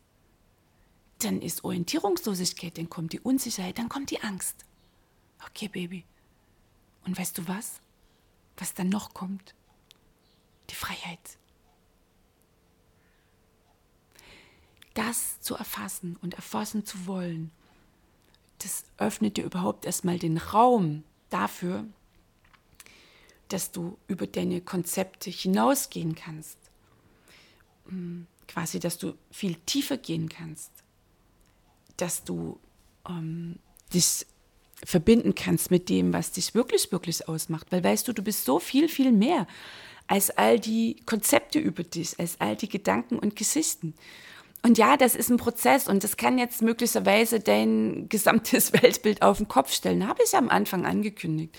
dann 1.19 1.41
ist 1.41 1.63
Orientierungslosigkeit, 1.63 2.77
dann 2.77 2.89
kommt 2.89 3.13
die 3.13 3.19
Unsicherheit, 3.19 3.79
dann 3.79 3.89
kommt 3.89 4.11
die 4.11 4.21
Angst. 4.21 4.65
Okay, 5.47 5.67
Baby. 5.67 6.05
Und 7.05 7.17
weißt 7.17 7.37
du 7.37 7.47
was? 7.47 7.79
Was 8.57 8.73
dann 8.73 8.89
noch 8.89 9.13
kommt? 9.13 9.55
Die 10.69 10.75
Freiheit. 10.75 11.37
Das 14.93 15.41
zu 15.41 15.55
erfassen 15.55 16.17
und 16.21 16.35
erfassen 16.35 16.85
zu 16.85 17.05
wollen, 17.05 17.51
das 18.59 18.85
öffnet 18.97 19.37
dir 19.37 19.43
überhaupt 19.43 19.85
erstmal 19.85 20.19
den 20.19 20.37
Raum 20.37 21.03
dafür, 21.35 21.85
dass 23.49 23.71
du 23.71 23.97
über 24.07 24.27
deine 24.27 24.61
Konzepte 24.61 25.29
hinausgehen 25.29 26.15
kannst. 26.15 26.57
Hm, 27.87 28.27
quasi, 28.47 28.79
dass 28.79 28.97
du 28.97 29.13
viel 29.31 29.55
tiefer 29.65 29.97
gehen 29.97 30.29
kannst 30.29 30.71
dass 31.97 32.23
du 32.23 32.59
ähm, 33.07 33.59
dich 33.93 34.25
verbinden 34.83 35.35
kannst 35.35 35.71
mit 35.71 35.89
dem, 35.89 36.13
was 36.13 36.31
dich 36.31 36.53
wirklich, 36.53 36.91
wirklich 36.91 37.27
ausmacht. 37.27 37.67
Weil 37.71 37.83
weißt 37.83 38.07
du, 38.07 38.13
du 38.13 38.21
bist 38.21 38.45
so 38.45 38.59
viel, 38.59 38.89
viel 38.89 39.11
mehr 39.11 39.47
als 40.07 40.29
all 40.29 40.59
die 40.59 40.97
Konzepte 41.05 41.59
über 41.59 41.83
dich, 41.83 42.19
als 42.19 42.39
all 42.39 42.55
die 42.55 42.69
Gedanken 42.69 43.17
und 43.17 43.35
Geschichten. 43.35 43.95
Und 44.65 44.79
ja, 44.79 44.97
das 44.97 45.13
ist 45.13 45.29
ein 45.29 45.37
Prozess 45.37 45.87
und 45.87 46.03
das 46.03 46.17
kann 46.17 46.39
jetzt 46.39 46.63
möglicherweise 46.63 47.39
dein 47.39 48.09
gesamtes 48.09 48.73
Weltbild 48.81 49.21
auf 49.21 49.37
den 49.37 49.47
Kopf 49.47 49.71
stellen. 49.71 50.07
Habe 50.07 50.23
ich 50.25 50.35
am 50.35 50.49
Anfang 50.49 50.87
angekündigt. 50.87 51.55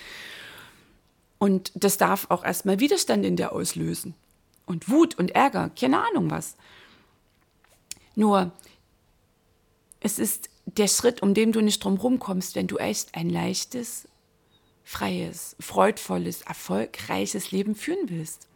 Und 1.38 1.70
das 1.76 1.98
darf 1.98 2.26
auch 2.30 2.44
erstmal 2.44 2.80
Widerstand 2.80 3.24
in 3.24 3.36
dir 3.36 3.52
auslösen. 3.52 4.16
Und 4.64 4.88
Wut 4.88 5.16
und 5.20 5.36
Ärger, 5.36 5.70
keine 5.78 6.04
Ahnung 6.04 6.32
was. 6.32 6.56
Nur 8.16 8.50
es 10.00 10.18
ist 10.18 10.50
der 10.64 10.88
Schritt, 10.88 11.22
um 11.22 11.32
den 11.32 11.52
du 11.52 11.60
nicht 11.60 11.84
drum 11.84 11.98
rumkommst, 11.98 12.56
wenn 12.56 12.66
du 12.66 12.76
echt 12.76 13.14
ein 13.14 13.30
leichtes, 13.30 14.08
freies, 14.82 15.54
freudvolles, 15.60 16.42
erfolgreiches 16.42 17.52
Leben 17.52 17.76
führen 17.76 18.08
willst. 18.08 18.48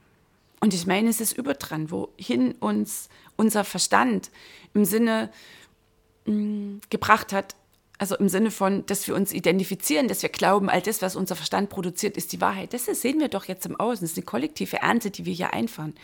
Und 0.61 0.75
ich 0.75 0.87
meine, 0.87 1.09
es 1.09 1.21
ist 1.21 1.33
überdran, 1.33 1.91
wohin 1.91 2.53
uns 2.53 3.09
unser 3.37 3.65
Verstand 3.65 4.31
im 4.75 4.85
Sinne 4.85 5.31
mh, 6.27 6.35
mm, 6.35 6.81
gebracht 6.91 7.33
hat, 7.33 7.57
also 8.01 8.17
im 8.17 8.31
Sinne 8.31 8.51
von, 8.51 8.87
dass 8.87 9.07
wir 9.07 9.15
uns 9.15 9.33
identifizieren, 9.33 10.09
dass 10.09 10.23
wir 10.23 10.31
glauben, 10.31 10.71
all 10.71 10.81
das, 10.81 11.03
was 11.03 11.17
unser 11.17 11.37
Verstand 11.37 11.69
produziert, 11.69 12.17
ist 12.17 12.33
die 12.33 12.41
Wahrheit. 12.41 12.73
Das 12.73 12.87
sehen 12.87 13.21
wir 13.21 13.29
doch 13.29 13.45
jetzt 13.45 13.67
im 13.67 13.79
Außen. 13.79 14.01
Das 14.03 14.13
ist 14.13 14.17
eine 14.17 14.25
kollektive 14.25 14.79
Ernte, 14.79 15.11
die 15.11 15.27
wir 15.27 15.35
hier 15.35 15.53
einfahren. 15.53 15.95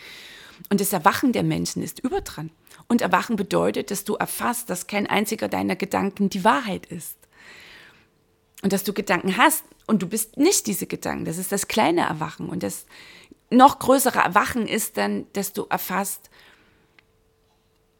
Und 0.69 0.79
das 0.79 0.93
Erwachen 0.93 1.31
der 1.33 1.41
Menschen 1.41 1.81
ist 1.81 1.99
überdran. 1.99 2.51
Und 2.87 3.01
Erwachen 3.01 3.35
bedeutet, 3.35 3.89
dass 3.89 4.03
du 4.03 4.13
erfasst, 4.13 4.69
dass 4.69 4.85
kein 4.85 5.07
einziger 5.07 5.47
deiner 5.47 5.75
Gedanken 5.75 6.29
die 6.29 6.43
Wahrheit 6.43 6.85
ist. 6.85 7.17
Und 8.61 8.73
dass 8.73 8.83
du 8.83 8.93
Gedanken 8.93 9.37
hast 9.37 9.63
und 9.87 10.03
du 10.03 10.07
bist 10.07 10.37
nicht 10.37 10.67
diese 10.67 10.85
Gedanken. 10.85 11.25
Das 11.25 11.39
ist 11.39 11.51
das 11.51 11.67
kleine 11.67 12.01
Erwachen. 12.01 12.47
Und 12.49 12.61
das 12.61 12.85
noch 13.49 13.79
größere 13.79 14.19
Erwachen 14.19 14.67
ist 14.67 14.97
dann, 14.97 15.25
dass 15.33 15.53
du 15.53 15.65
erfasst, 15.69 16.29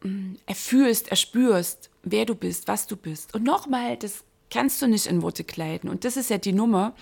mm, 0.03 0.35
erfühlst, 0.45 1.09
erspürst, 1.09 1.89
wer 2.03 2.25
du 2.25 2.35
bist, 2.35 2.67
was 2.67 2.87
du 2.87 2.95
bist. 2.95 3.33
Und 3.33 3.43
nochmal, 3.43 3.97
das 3.97 4.23
kannst 4.49 4.81
du 4.81 4.87
nicht 4.87 5.07
in 5.07 5.21
Worte 5.21 5.43
kleiden. 5.43 5.89
Und 5.89 6.05
das 6.05 6.17
ist 6.17 6.29
ja 6.29 6.37
die 6.37 6.53
Nummer. 6.53 6.95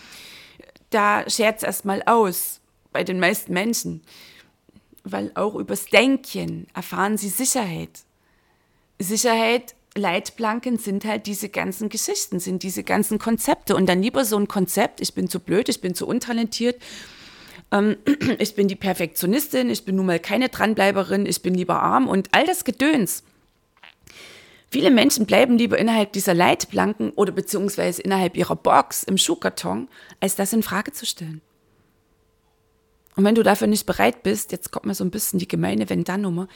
Da 0.90 1.30
schert 1.30 1.58
es 1.58 1.64
erstmal 1.64 2.04
aus 2.04 2.62
bei 2.92 3.04
den 3.04 3.20
meisten 3.20 3.54
Menschen 3.54 4.02
weil 5.06 5.32
auch 5.36 5.56
übers 5.56 5.86
Denken 5.86 6.68
erfahren 6.74 7.18
sie 7.18 7.30
Sicherheit. 7.30 8.02
Sicherheit, 9.00 9.76
Leitplanken 9.96 10.78
sind 10.78 11.06
halt 11.06 11.28
diese 11.28 11.48
ganzen 11.48 11.90
Geschichten, 11.90 12.40
sind 12.40 12.64
diese 12.64 12.84
ganzen 12.84 13.20
Konzepte. 13.20 13.76
Und 13.76 13.86
dann 13.86 14.02
lieber 14.02 14.26
so 14.26 14.38
ein 14.38 14.48
Konzept, 14.48 15.00
ich 15.00 15.14
bin 15.14 15.30
zu 15.30 15.40
blöd, 15.40 15.70
ich 15.70 15.80
bin 15.80 15.96
zu 15.96 16.08
untalentiert, 16.08 16.82
ähm, 17.72 17.98
ich 18.40 18.56
bin 18.56 18.68
die 18.68 18.76
Perfektionistin, 18.76 19.70
ich 19.70 19.86
bin 19.86 19.96
nun 19.96 20.06
mal 20.06 20.20
keine 20.20 20.50
Dranbleiberin, 20.50 21.26
ich 21.26 21.42
bin 21.42 21.54
lieber 21.54 21.82
arm 21.82 22.08
und 22.08 22.30
all 22.32 22.46
das 22.46 22.64
Gedöns. 22.64 23.24
Viele 24.70 24.92
Menschen 24.92 25.26
bleiben 25.26 25.58
lieber 25.58 25.78
innerhalb 25.78 26.12
dieser 26.14 26.34
Leitplanken 26.34 27.12
oder 27.12 27.32
beziehungsweise 27.32 28.02
innerhalb 28.02 28.36
ihrer 28.36 28.56
Box 28.56 29.04
im 29.04 29.18
Schuhkarton, 29.18 29.88
als 30.20 30.36
das 30.36 30.54
in 30.54 30.64
Frage 30.64 30.92
zu 30.92 31.06
stellen. 31.06 31.42
Und 33.16 33.24
wenn 33.24 33.36
du 33.36 33.44
dafür 33.44 33.68
nicht 33.68 33.86
bereit 33.86 34.24
bist, 34.24 34.52
jetzt 34.52 34.72
kommt 34.72 34.86
mal 34.86 34.94
so 34.94 35.06
ein 35.06 35.12
bisschen 35.12 35.40
die 35.40 35.48
gemeine 35.48 35.90
Wenn-Dann-Nummer, 35.90 36.50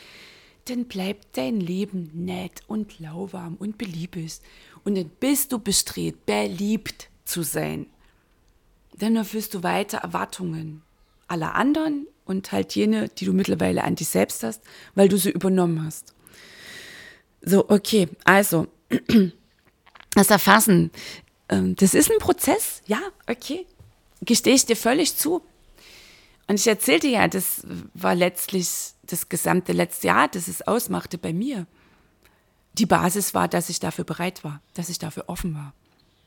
dann 0.65 0.86
bleibt 0.86 1.38
dein 1.38 1.62
Leben 1.62 2.12
nett 2.13 2.62
und 2.67 3.00
lauwarm 3.00 3.56
und 3.56 3.78
beliebig. 3.78 4.39
Und 4.84 4.98
dann 4.98 5.10
bist 5.19 5.54
du 5.54 5.60
bestrebt, 5.60 6.26
beliebt 6.26 7.10
zu 7.24 7.43
sein. 7.43 7.88
Dann 8.98 9.15
erfüllst 9.15 9.54
du 9.54 9.63
weiter 9.63 10.00
Erwartungen 10.00 10.82
aller 11.30 11.56
anderen 11.56 12.08
und 12.26 12.52
halt 12.52 12.76
jene, 12.76 13.10
die 13.10 13.26
du 13.26 13.34
mittlerweile 13.34 13.84
an 13.84 13.96
dich 13.96 14.10
selbst 14.10 14.44
hast, 14.44 14.62
weil 14.96 15.10
du 15.10 15.18
sie 15.18 15.32
übernommen 15.32 15.84
hast. 15.86 16.13
So, 17.42 17.70
okay, 17.70 18.10
also 18.24 18.68
das 20.12 20.30
Erfassen, 20.30 20.92
ähm, 21.50 21.76
das 21.76 21.94
ist 21.94 22.12
ein 22.12 22.20
Prozess, 22.20 22.82
ja, 22.86 23.00
okay, 23.30 23.65
gestehe 24.22 24.56
ich 24.56 24.65
dir 24.65 24.76
völlig 24.76 25.15
zu. 25.15 25.42
Und 26.48 26.60
ich 26.60 26.68
erzählte 26.68 27.08
ja, 27.08 27.28
das 27.28 27.62
war 27.94 28.15
letztlich 28.15 28.70
das 29.04 29.30
gesamte 29.30 29.72
letzte 29.72 30.08
Jahr, 30.08 30.28
das 30.28 30.48
es 30.48 30.68
ausmachte 30.68 31.18
bei 31.18 31.32
mir. 31.32 31.68
Die 32.74 32.86
Basis 32.86 33.34
war, 33.34 33.48
dass 33.48 33.70
ich 33.70 33.80
dafür 33.80 34.04
bereit 34.04 34.44
war, 34.44 34.62
dass 34.74 34.89
ich 34.89 35.00
dafür 35.00 35.26
offen 35.28 35.54
war. 35.56 35.74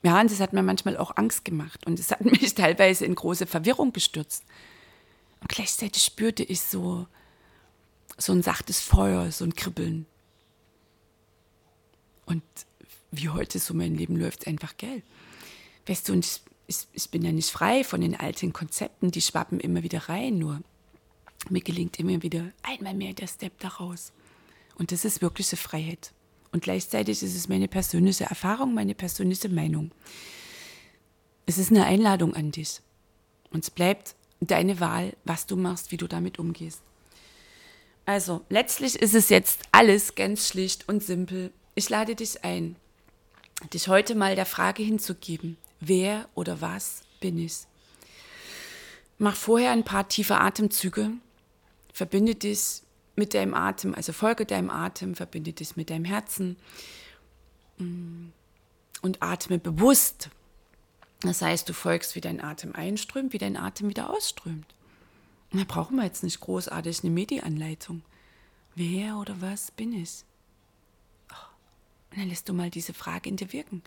Ja, 0.02 0.20
und 0.20 0.30
das 0.30 0.40
hat 0.40 0.52
mir 0.52 0.62
manchmal 0.62 0.96
auch 0.96 1.16
Angst 1.16 1.44
gemacht 1.44 1.86
und 1.86 1.98
es 1.98 2.10
hat 2.10 2.20
mich 2.24 2.54
teilweise 2.54 3.04
in 3.04 3.14
große 3.14 3.46
Verwirrung 3.46 3.92
gestürzt. 3.92 4.44
Und 5.42 5.48
gleichzeitig 5.48 6.04
spürte 6.04 6.44
ich 6.44 6.60
so, 6.60 7.06
so 8.16 8.32
ein 8.32 8.42
sachtes 8.42 8.80
Feuer, 8.80 9.32
so 9.32 9.44
ein 9.44 9.54
Kribbeln. 9.54 10.06
Und 12.26 12.42
wie 13.10 13.28
heute 13.28 13.58
so 13.58 13.74
mein 13.74 13.96
Leben 13.96 14.16
läuft, 14.16 14.46
einfach 14.46 14.76
geil. 14.76 15.02
Weißt 15.86 16.08
du, 16.08 16.12
und 16.12 16.24
ich, 16.24 16.40
ich, 16.68 16.86
ich 16.92 17.10
bin 17.10 17.22
ja 17.22 17.32
nicht 17.32 17.50
frei 17.50 17.82
von 17.82 18.00
den 18.00 18.14
alten 18.14 18.52
Konzepten, 18.52 19.10
die 19.10 19.20
schwappen 19.20 19.58
immer 19.58 19.82
wieder 19.82 20.08
rein, 20.08 20.38
nur 20.38 20.62
mir 21.50 21.60
gelingt 21.60 21.98
immer 21.98 22.22
wieder 22.22 22.52
einmal 22.62 22.94
mehr 22.94 23.12
der 23.12 23.26
Step 23.26 23.58
daraus. 23.58 24.12
Und 24.76 24.92
das 24.92 25.04
ist 25.04 25.22
wirkliche 25.22 25.56
Freiheit. 25.56 26.12
Und 26.52 26.62
gleichzeitig 26.62 27.20
ist 27.20 27.34
es 27.34 27.48
meine 27.48 27.66
persönliche 27.66 28.24
Erfahrung, 28.24 28.74
meine 28.74 28.94
persönliche 28.94 29.48
Meinung. 29.48 29.90
Es 31.46 31.58
ist 31.58 31.72
eine 31.72 31.84
Einladung 31.84 32.32
an 32.34 32.52
dich. 32.52 32.80
Und 33.50 33.64
es 33.64 33.70
bleibt 33.70 34.14
deine 34.46 34.80
Wahl, 34.80 35.14
was 35.24 35.46
du 35.46 35.56
machst, 35.56 35.92
wie 35.92 35.96
du 35.96 36.06
damit 36.06 36.38
umgehst. 36.38 36.80
Also, 38.04 38.44
letztlich 38.48 38.96
ist 38.96 39.14
es 39.14 39.28
jetzt 39.28 39.62
alles 39.70 40.14
ganz 40.14 40.48
schlicht 40.48 40.88
und 40.88 41.02
simpel. 41.02 41.52
Ich 41.74 41.88
lade 41.88 42.14
dich 42.16 42.44
ein, 42.44 42.76
dich 43.72 43.88
heute 43.88 44.14
mal 44.14 44.34
der 44.34 44.46
Frage 44.46 44.82
hinzugeben, 44.82 45.56
wer 45.80 46.28
oder 46.34 46.60
was 46.60 47.02
bin 47.20 47.38
ich? 47.38 47.58
Mach 49.18 49.36
vorher 49.36 49.70
ein 49.70 49.84
paar 49.84 50.08
tiefe 50.08 50.36
Atemzüge, 50.36 51.12
verbinde 51.92 52.34
dich 52.34 52.82
mit 53.14 53.34
deinem 53.34 53.54
Atem, 53.54 53.94
also 53.94 54.12
folge 54.12 54.46
deinem 54.46 54.70
Atem, 54.70 55.14
verbinde 55.14 55.52
dich 55.52 55.76
mit 55.76 55.90
deinem 55.90 56.04
Herzen 56.04 56.56
und 57.78 59.22
atme 59.22 59.58
bewusst. 59.58 60.30
Das 61.22 61.40
heißt, 61.40 61.68
du 61.68 61.72
folgst, 61.72 62.16
wie 62.16 62.20
dein 62.20 62.42
Atem 62.42 62.74
einströmt, 62.74 63.32
wie 63.32 63.38
dein 63.38 63.56
Atem 63.56 63.88
wieder 63.88 64.10
ausströmt. 64.10 64.74
Und 65.52 65.60
da 65.60 65.64
brauchen 65.64 65.96
wir 65.96 66.04
jetzt 66.04 66.24
nicht 66.24 66.40
großartig 66.40 67.02
eine 67.02 67.12
Medi-Anleitung. 67.12 68.02
Wer 68.74 69.18
oder 69.18 69.40
was 69.40 69.70
bin 69.70 69.92
ich? 69.92 70.24
Und 72.10 72.18
dann 72.18 72.28
lässt 72.28 72.48
du 72.48 72.52
mal 72.52 72.70
diese 72.70 72.92
Frage 72.92 73.28
in 73.30 73.36
dir 73.36 73.52
wirken. 73.52 73.82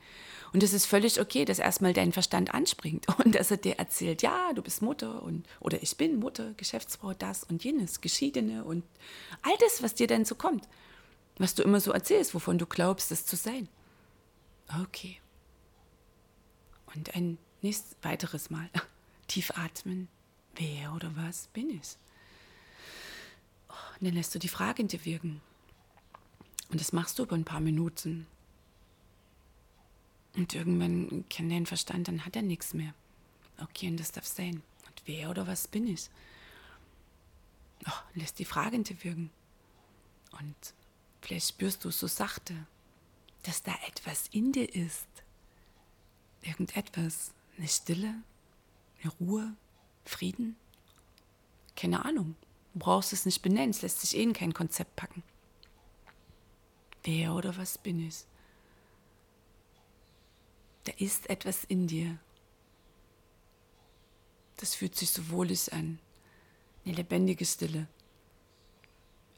Und 0.52 0.64
es 0.64 0.74
ist 0.74 0.86
völlig 0.86 1.20
okay, 1.20 1.46
dass 1.46 1.60
erstmal 1.60 1.94
dein 1.94 2.12
Verstand 2.12 2.54
anspringt 2.54 3.08
und 3.24 3.36
dass 3.36 3.52
er 3.52 3.58
dir 3.58 3.78
erzählt, 3.78 4.22
ja, 4.22 4.54
du 4.54 4.62
bist 4.62 4.82
Mutter 4.82 5.22
und 5.22 5.46
oder 5.60 5.84
ich 5.84 5.96
bin 5.98 6.20
Mutter, 6.20 6.54
Geschäftsfrau, 6.58 7.14
das 7.14 7.44
und 7.44 7.64
jenes, 7.64 8.02
Geschiedene 8.02 8.64
und 8.64 8.84
all 9.42 9.56
das, 9.60 9.84
was 9.84 9.94
dir 9.94 10.08
dann 10.08 10.26
so 10.26 10.36
kommt, 10.36 10.68
was 11.38 11.54
du 11.54 11.62
immer 11.62 11.80
so 11.80 11.92
erzählst, 11.92 12.34
wovon 12.34 12.58
du 12.58 12.66
glaubst, 12.66 13.12
es 13.12 13.26
zu 13.26 13.36
sein. 13.36 13.68
Okay. 14.82 15.20
Und 16.96 17.16
ein 17.16 17.38
nächstes 17.62 17.96
weiteres 18.02 18.50
Mal 18.50 18.70
tief 19.28 19.52
atmen. 19.52 20.08
Wer 20.56 20.94
oder 20.94 21.16
was 21.16 21.48
bin 21.48 21.70
ich? 21.70 21.98
Und 24.00 24.08
dann 24.08 24.14
lässt 24.14 24.34
du 24.34 24.40
die 24.40 24.48
Frage 24.48 24.82
in 24.82 24.88
dir 24.88 25.04
wirken. 25.06 25.42
Und 26.70 26.80
das 26.82 26.94
machst 26.94 27.20
du 27.20 27.24
über 27.24 27.36
ein 27.36 27.46
paar 27.46 27.60
Minuten. 27.60 28.28
Und 30.36 30.54
irgendwann 30.54 31.26
kennt 31.30 31.52
dein 31.52 31.66
Verstand, 31.66 32.08
dann 32.08 32.26
hat 32.26 32.36
er 32.36 32.42
nichts 32.42 32.74
mehr. 32.74 32.94
Okay, 33.62 33.88
und 33.88 34.00
das 34.00 34.12
darf 34.12 34.26
sein. 34.26 34.62
Und 34.88 35.02
wer 35.06 35.30
oder 35.30 35.48
was 35.48 35.68
bin 35.68 35.88
ich? 35.88 36.10
Oh, 37.88 37.92
lässt 38.16 38.40
die 38.40 38.46
Frage 38.46 38.76
in 38.76 38.84
dir 38.84 39.02
wirken. 39.04 39.30
Und 40.40 40.56
vielleicht 41.22 41.50
spürst 41.50 41.86
du 41.86 41.92
so 41.92 42.08
sachte, 42.08 42.54
dass 43.44 43.64
da 43.64 43.74
etwas 43.88 44.28
in 44.32 44.52
dir 44.52 44.74
ist. 44.74 45.08
Irgendetwas. 46.46 47.32
Eine 47.58 47.68
Stille, 47.68 48.14
eine 49.02 49.12
Ruhe, 49.20 49.56
Frieden. 50.06 50.56
Keine 51.76 52.06
Ahnung. 52.06 52.36
Du 52.74 52.80
brauchst 52.80 53.14
es 53.14 53.26
nicht 53.26 53.42
benennen, 53.42 53.72
es 53.72 53.82
lässt 53.82 54.02
sich 54.02 54.16
eh 54.18 54.24
in 54.24 54.34
kein 54.34 54.54
Konzept 54.54 54.96
packen. 54.96 55.24
Wer 57.04 57.34
oder 57.34 57.56
was 57.58 57.78
bin 57.78 58.06
ich? 58.06 58.26
Da 60.84 60.92
ist 60.98 61.30
etwas 61.30 61.64
in 61.64 61.88
dir. 61.88 62.18
Das 64.58 64.76
fühlt 64.76 64.96
sich 64.96 65.12
so 65.12 65.30
wohlig 65.30 65.72
an. 65.74 66.00
Eine 66.86 66.96
lebendige 66.96 67.46
Stille. 67.46 67.88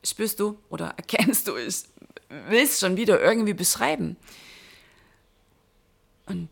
Spürst 0.04 0.40
du 0.40 0.60
oder 0.70 0.88
erkennst 0.98 1.48
du, 1.48 1.56
es 1.56 1.90
schon 2.80 2.98
wieder 2.98 3.22
irgendwie 3.22 3.54
beschreiben. 3.54 4.18
Und 6.26 6.50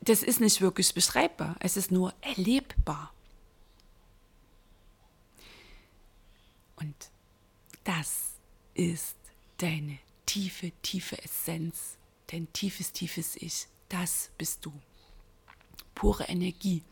das 0.00 0.22
ist 0.22 0.40
nicht 0.40 0.60
wirklich 0.60 0.94
beschreibbar, 0.94 1.56
es 1.60 1.76
ist 1.76 1.90
nur 1.90 2.14
erlebbar. 2.22 3.12
Und 6.76 7.10
das 7.84 8.34
ist 8.74 9.16
deine 9.58 9.98
tiefe, 10.24 10.72
tiefe 10.82 11.22
Essenz, 11.22 11.96
dein 12.28 12.50
tiefes, 12.52 12.92
tiefes 12.92 13.36
Ich, 13.36 13.66
das 13.88 14.30
bist 14.38 14.64
du. 14.64 14.72
Pure 15.94 16.24
Energie, 16.24 16.82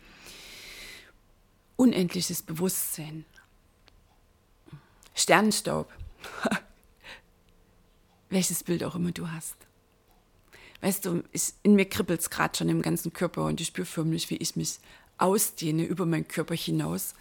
unendliches 1.77 2.43
Bewusstsein, 2.43 3.25
Sternenstaub, 5.15 5.91
welches 8.29 8.63
Bild 8.65 8.85
auch 8.85 8.97
immer 8.97 9.13
du 9.13 9.31
hast. 9.31 9.68
Weißt 10.81 11.05
du, 11.05 11.25
ich, 11.33 11.55
in 11.63 11.75
mir 11.75 11.89
kribbelt 11.89 12.21
es 12.21 12.31
gerade 12.31 12.57
schon 12.57 12.69
im 12.69 12.83
ganzen 12.83 13.13
Körper 13.13 13.45
und 13.45 13.61
ich 13.61 13.69
spüre 13.69 13.87
förmlich, 13.87 14.31
wie 14.31 14.37
ich 14.37 14.55
mich 14.55 14.79
ausdehne 15.19 15.85
über 15.85 16.07
meinen 16.07 16.29
Körper 16.29 16.55
hinaus. 16.55 17.15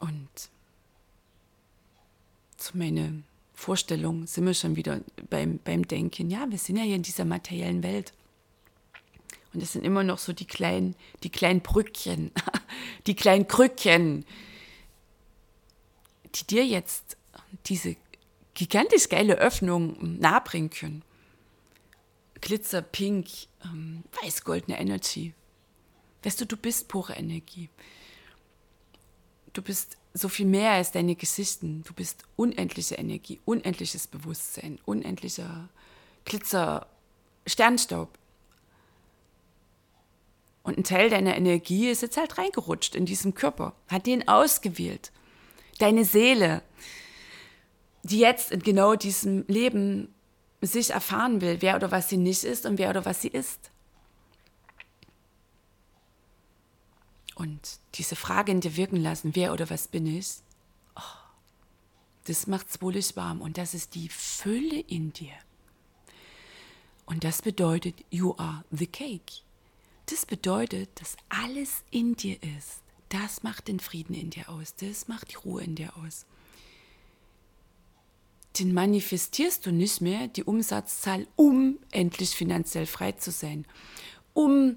Und 0.00 0.28
zu 2.56 2.76
meiner 2.78 3.10
Vorstellung 3.52 4.26
sind 4.26 4.46
wir 4.46 4.54
schon 4.54 4.76
wieder 4.76 5.00
beim, 5.28 5.58
beim 5.62 5.86
Denken, 5.86 6.30
ja, 6.30 6.50
wir 6.50 6.58
sind 6.58 6.76
ja 6.76 6.82
hier 6.82 6.96
in 6.96 7.02
dieser 7.02 7.24
materiellen 7.24 7.82
Welt. 7.82 8.12
Und 9.52 9.62
es 9.62 9.72
sind 9.72 9.84
immer 9.84 10.02
noch 10.02 10.18
so 10.18 10.32
die 10.32 10.46
kleinen, 10.46 10.96
die 11.22 11.30
kleinen 11.30 11.60
Brückchen, 11.60 12.32
die 13.06 13.14
kleinen 13.14 13.46
Krückchen, 13.46 14.24
die 16.34 16.44
dir 16.46 16.66
jetzt 16.66 17.16
diese 17.66 17.96
gigantisch 18.54 19.08
geile 19.08 19.36
Öffnung 19.36 20.18
nahebringen 20.18 20.70
können. 20.70 21.02
Glitzer, 22.40 22.82
Pink, 22.82 23.28
ähm, 23.64 24.04
weiß-goldene 24.22 24.78
Energy. 24.78 25.34
Weißt 26.22 26.40
du, 26.40 26.46
du 26.46 26.56
bist 26.56 26.88
pure 26.88 27.14
Energie. 27.14 27.68
Du 29.52 29.62
bist 29.62 29.96
so 30.14 30.28
viel 30.28 30.46
mehr 30.46 30.72
als 30.72 30.92
deine 30.92 31.16
Geschichten. 31.16 31.82
Du 31.84 31.92
bist 31.92 32.24
unendliche 32.36 32.94
Energie, 32.96 33.40
unendliches 33.44 34.06
Bewusstsein, 34.06 34.78
unendlicher 34.84 35.68
Glitzer, 36.24 36.86
Sternstaub. 37.46 38.16
Und 40.62 40.78
ein 40.78 40.84
Teil 40.84 41.10
deiner 41.10 41.36
Energie 41.36 41.88
ist 41.88 42.02
jetzt 42.02 42.16
halt 42.16 42.38
reingerutscht 42.38 42.94
in 42.94 43.04
diesem 43.04 43.34
Körper, 43.34 43.74
hat 43.88 44.06
den 44.06 44.26
ausgewählt. 44.28 45.12
Deine 45.78 46.04
Seele, 46.04 46.62
die 48.04 48.18
jetzt 48.18 48.52
in 48.52 48.60
genau 48.60 48.94
diesem 48.94 49.44
Leben 49.48 50.14
sich 50.60 50.90
erfahren 50.90 51.40
will, 51.40 51.58
wer 51.60 51.76
oder 51.76 51.90
was 51.90 52.08
sie 52.08 52.16
nicht 52.16 52.44
ist 52.44 52.64
und 52.64 52.78
wer 52.78 52.90
oder 52.90 53.04
was 53.04 53.20
sie 53.20 53.28
ist. 53.28 53.70
und 57.34 57.80
diese 57.94 58.16
Frage 58.16 58.52
in 58.52 58.60
dir 58.60 58.76
wirken 58.76 58.96
lassen, 58.96 59.34
wer 59.34 59.52
oder 59.52 59.68
was 59.70 59.88
bin 59.88 60.06
ich, 60.06 60.36
oh, 60.96 61.00
das 62.24 62.46
macht's 62.46 62.80
wohlig 62.80 63.16
warm 63.16 63.40
und 63.40 63.58
das 63.58 63.74
ist 63.74 63.94
die 63.94 64.08
Fülle 64.08 64.80
in 64.80 65.12
dir. 65.12 65.34
Und 67.06 67.24
das 67.24 67.42
bedeutet, 67.42 68.02
you 68.10 68.34
are 68.38 68.64
the 68.70 68.86
cake. 68.86 69.42
Das 70.06 70.24
bedeutet, 70.24 70.88
dass 71.00 71.16
alles 71.28 71.82
in 71.90 72.16
dir 72.16 72.42
ist. 72.42 72.82
Das 73.10 73.42
macht 73.42 73.68
den 73.68 73.78
Frieden 73.78 74.14
in 74.14 74.30
dir 74.30 74.48
aus. 74.48 74.74
Das 74.76 75.06
macht 75.06 75.32
die 75.32 75.36
Ruhe 75.36 75.62
in 75.62 75.74
dir 75.74 75.96
aus. 75.98 76.24
Den 78.58 78.72
manifestierst 78.72 79.66
du 79.66 79.72
nicht 79.72 80.00
mehr 80.00 80.28
die 80.28 80.44
Umsatzzahl, 80.44 81.26
um 81.36 81.78
endlich 81.90 82.30
finanziell 82.30 82.86
frei 82.86 83.12
zu 83.12 83.30
sein, 83.30 83.66
um 84.32 84.76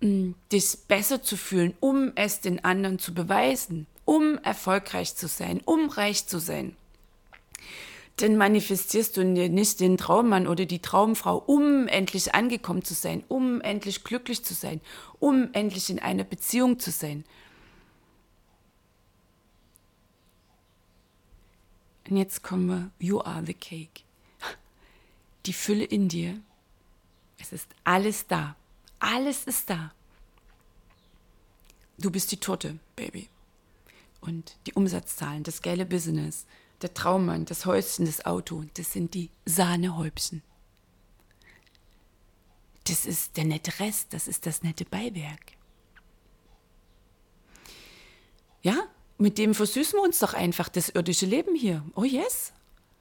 mm, 0.00 0.32
dich 0.52 0.76
besser 0.86 1.22
zu 1.22 1.36
fühlen, 1.36 1.74
um 1.80 2.12
es 2.16 2.40
den 2.40 2.64
anderen 2.64 2.98
zu 2.98 3.14
beweisen, 3.14 3.86
um 4.04 4.38
erfolgreich 4.38 5.14
zu 5.16 5.26
sein, 5.26 5.60
um 5.64 5.88
reich 5.88 6.26
zu 6.26 6.38
sein 6.38 6.76
dann 8.20 8.36
manifestierst 8.36 9.16
du 9.16 9.24
nicht 9.24 9.80
den 9.80 9.96
Traummann 9.96 10.46
oder 10.46 10.66
die 10.66 10.80
Traumfrau, 10.80 11.36
um 11.38 11.86
endlich 11.88 12.34
angekommen 12.34 12.82
zu 12.82 12.94
sein, 12.94 13.22
um 13.28 13.60
endlich 13.60 14.04
glücklich 14.04 14.44
zu 14.44 14.54
sein, 14.54 14.80
um 15.20 15.50
endlich 15.52 15.90
in 15.90 15.98
einer 15.98 16.24
Beziehung 16.24 16.78
zu 16.78 16.90
sein. 16.90 17.24
Und 22.08 22.16
jetzt 22.16 22.42
kommen 22.42 22.68
wir, 22.68 22.90
you 23.06 23.20
are 23.20 23.44
the 23.44 23.54
cake. 23.54 24.02
Die 25.46 25.52
Fülle 25.52 25.84
in 25.84 26.08
dir. 26.08 26.40
Es 27.38 27.52
ist 27.52 27.68
alles 27.84 28.26
da. 28.26 28.56
Alles 28.98 29.44
ist 29.44 29.68
da. 29.70 29.92
Du 31.98 32.10
bist 32.10 32.32
die 32.32 32.38
Torte, 32.38 32.78
Baby. 32.96 33.28
Und 34.20 34.56
die 34.66 34.72
Umsatzzahlen, 34.72 35.42
das 35.42 35.62
geile 35.62 35.84
Business, 35.84 36.46
der 36.82 36.94
Traummann, 36.94 37.44
das 37.44 37.66
Häuschen, 37.66 38.06
das 38.06 38.24
Auto, 38.24 38.64
das 38.74 38.92
sind 38.92 39.14
die 39.14 39.30
Sahnehäubchen. 39.44 40.42
Das 42.84 43.04
ist 43.04 43.36
der 43.36 43.44
nette 43.44 43.78
Rest, 43.80 44.12
das 44.12 44.28
ist 44.28 44.46
das 44.46 44.62
nette 44.62 44.84
Beiwerk. 44.84 45.52
Ja, 48.62 48.88
mit 49.18 49.38
dem 49.38 49.54
versüßen 49.54 49.98
wir 49.98 50.02
uns 50.02 50.18
doch 50.20 50.34
einfach 50.34 50.68
das 50.68 50.88
irdische 50.88 51.26
Leben 51.26 51.54
hier. 51.54 51.84
Oh 51.94 52.04
yes. 52.04 52.52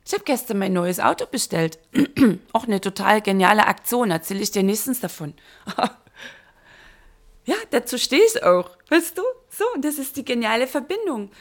Ich 0.05 0.13
habe 0.13 0.23
gestern 0.23 0.57
mein 0.57 0.73
neues 0.73 0.99
Auto 0.99 1.25
bestellt. 1.25 1.79
Auch 2.53 2.63
eine 2.63 2.81
total 2.81 3.21
geniale 3.21 3.67
Aktion, 3.67 4.09
erzähle 4.09 4.41
ich 4.41 4.51
dir 4.51 4.63
nächstens 4.63 4.99
davon. 4.99 5.33
ja, 7.45 7.55
dazu 7.71 7.97
stehe 7.97 8.23
ich 8.23 8.41
auch, 8.43 8.69
weißt 8.89 9.17
du? 9.17 9.21
So, 9.49 9.65
das 9.79 9.97
ist 9.97 10.15
die 10.17 10.25
geniale 10.25 10.67
Verbindung 10.67 11.31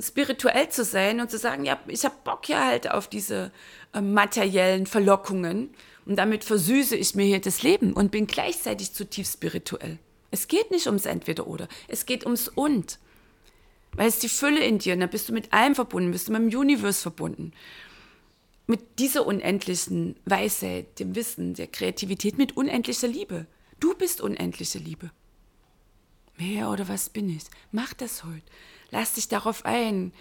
spirituell 0.00 0.68
zu 0.70 0.84
sein 0.84 1.20
und 1.20 1.30
zu 1.30 1.38
sagen, 1.38 1.64
ja, 1.64 1.78
ich 1.86 2.04
habe 2.04 2.14
Bock 2.24 2.48
ja 2.48 2.66
halt 2.66 2.90
auf 2.90 3.08
diese 3.08 3.52
äh, 3.92 4.00
materiellen 4.00 4.86
Verlockungen 4.86 5.74
und 6.06 6.16
damit 6.16 6.44
versüße 6.44 6.96
ich 6.96 7.14
mir 7.14 7.24
hier 7.24 7.40
das 7.40 7.62
Leben 7.62 7.92
und 7.92 8.10
bin 8.10 8.26
gleichzeitig 8.26 8.92
zutiefst 8.92 9.34
spirituell. 9.34 9.98
Es 10.30 10.48
geht 10.48 10.70
nicht 10.70 10.86
ums 10.86 11.06
Entweder-Oder, 11.06 11.68
es 11.88 12.06
geht 12.06 12.24
ums 12.24 12.48
Und. 12.48 12.98
Weil 13.96 14.08
es 14.08 14.18
die 14.18 14.28
Fülle 14.28 14.64
in 14.64 14.78
dir, 14.78 14.94
und 14.94 15.00
dann 15.00 15.10
bist 15.10 15.28
du 15.28 15.32
mit 15.32 15.52
allem 15.52 15.74
verbunden, 15.74 16.10
bist 16.10 16.28
du 16.28 16.32
mit 16.32 16.52
dem 16.52 16.58
Universum 16.58 17.02
verbunden. 17.02 17.52
Mit 18.66 18.98
dieser 18.98 19.26
unendlichen 19.26 20.16
Weisheit, 20.24 20.98
dem 20.98 21.14
Wissen, 21.14 21.54
der 21.54 21.66
Kreativität, 21.66 22.38
mit 22.38 22.56
unendlicher 22.56 23.08
Liebe. 23.08 23.46
Du 23.78 23.94
bist 23.94 24.20
unendliche 24.20 24.78
Liebe. 24.78 25.10
Wer 26.36 26.70
oder 26.70 26.88
was 26.88 27.10
bin 27.10 27.28
ich? 27.28 27.44
Mach 27.70 27.92
das 27.94 28.24
heute. 28.24 28.42
Lass 28.90 29.14
dich 29.14 29.28
darauf 29.28 29.64
ein. 29.64 30.12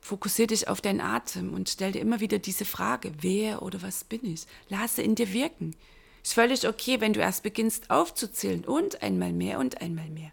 Fokussiere 0.00 0.48
dich 0.48 0.68
auf 0.68 0.80
deinen 0.80 1.00
Atem 1.00 1.54
und 1.54 1.68
stell 1.68 1.92
dir 1.92 2.00
immer 2.00 2.20
wieder 2.20 2.38
diese 2.38 2.64
Frage, 2.64 3.12
wer 3.20 3.62
oder 3.62 3.80
was 3.82 4.04
bin 4.04 4.24
ich? 4.24 4.46
Lasse 4.68 5.02
in 5.02 5.14
dir 5.14 5.32
wirken. 5.32 5.76
Ist 6.22 6.34
völlig 6.34 6.66
okay, 6.66 7.00
wenn 7.00 7.12
du 7.12 7.20
erst 7.20 7.42
beginnst 7.42 7.90
aufzuzählen 7.90 8.64
und 8.64 9.02
einmal 9.02 9.32
mehr 9.32 9.58
und 9.58 9.80
einmal 9.80 10.08
mehr. 10.10 10.32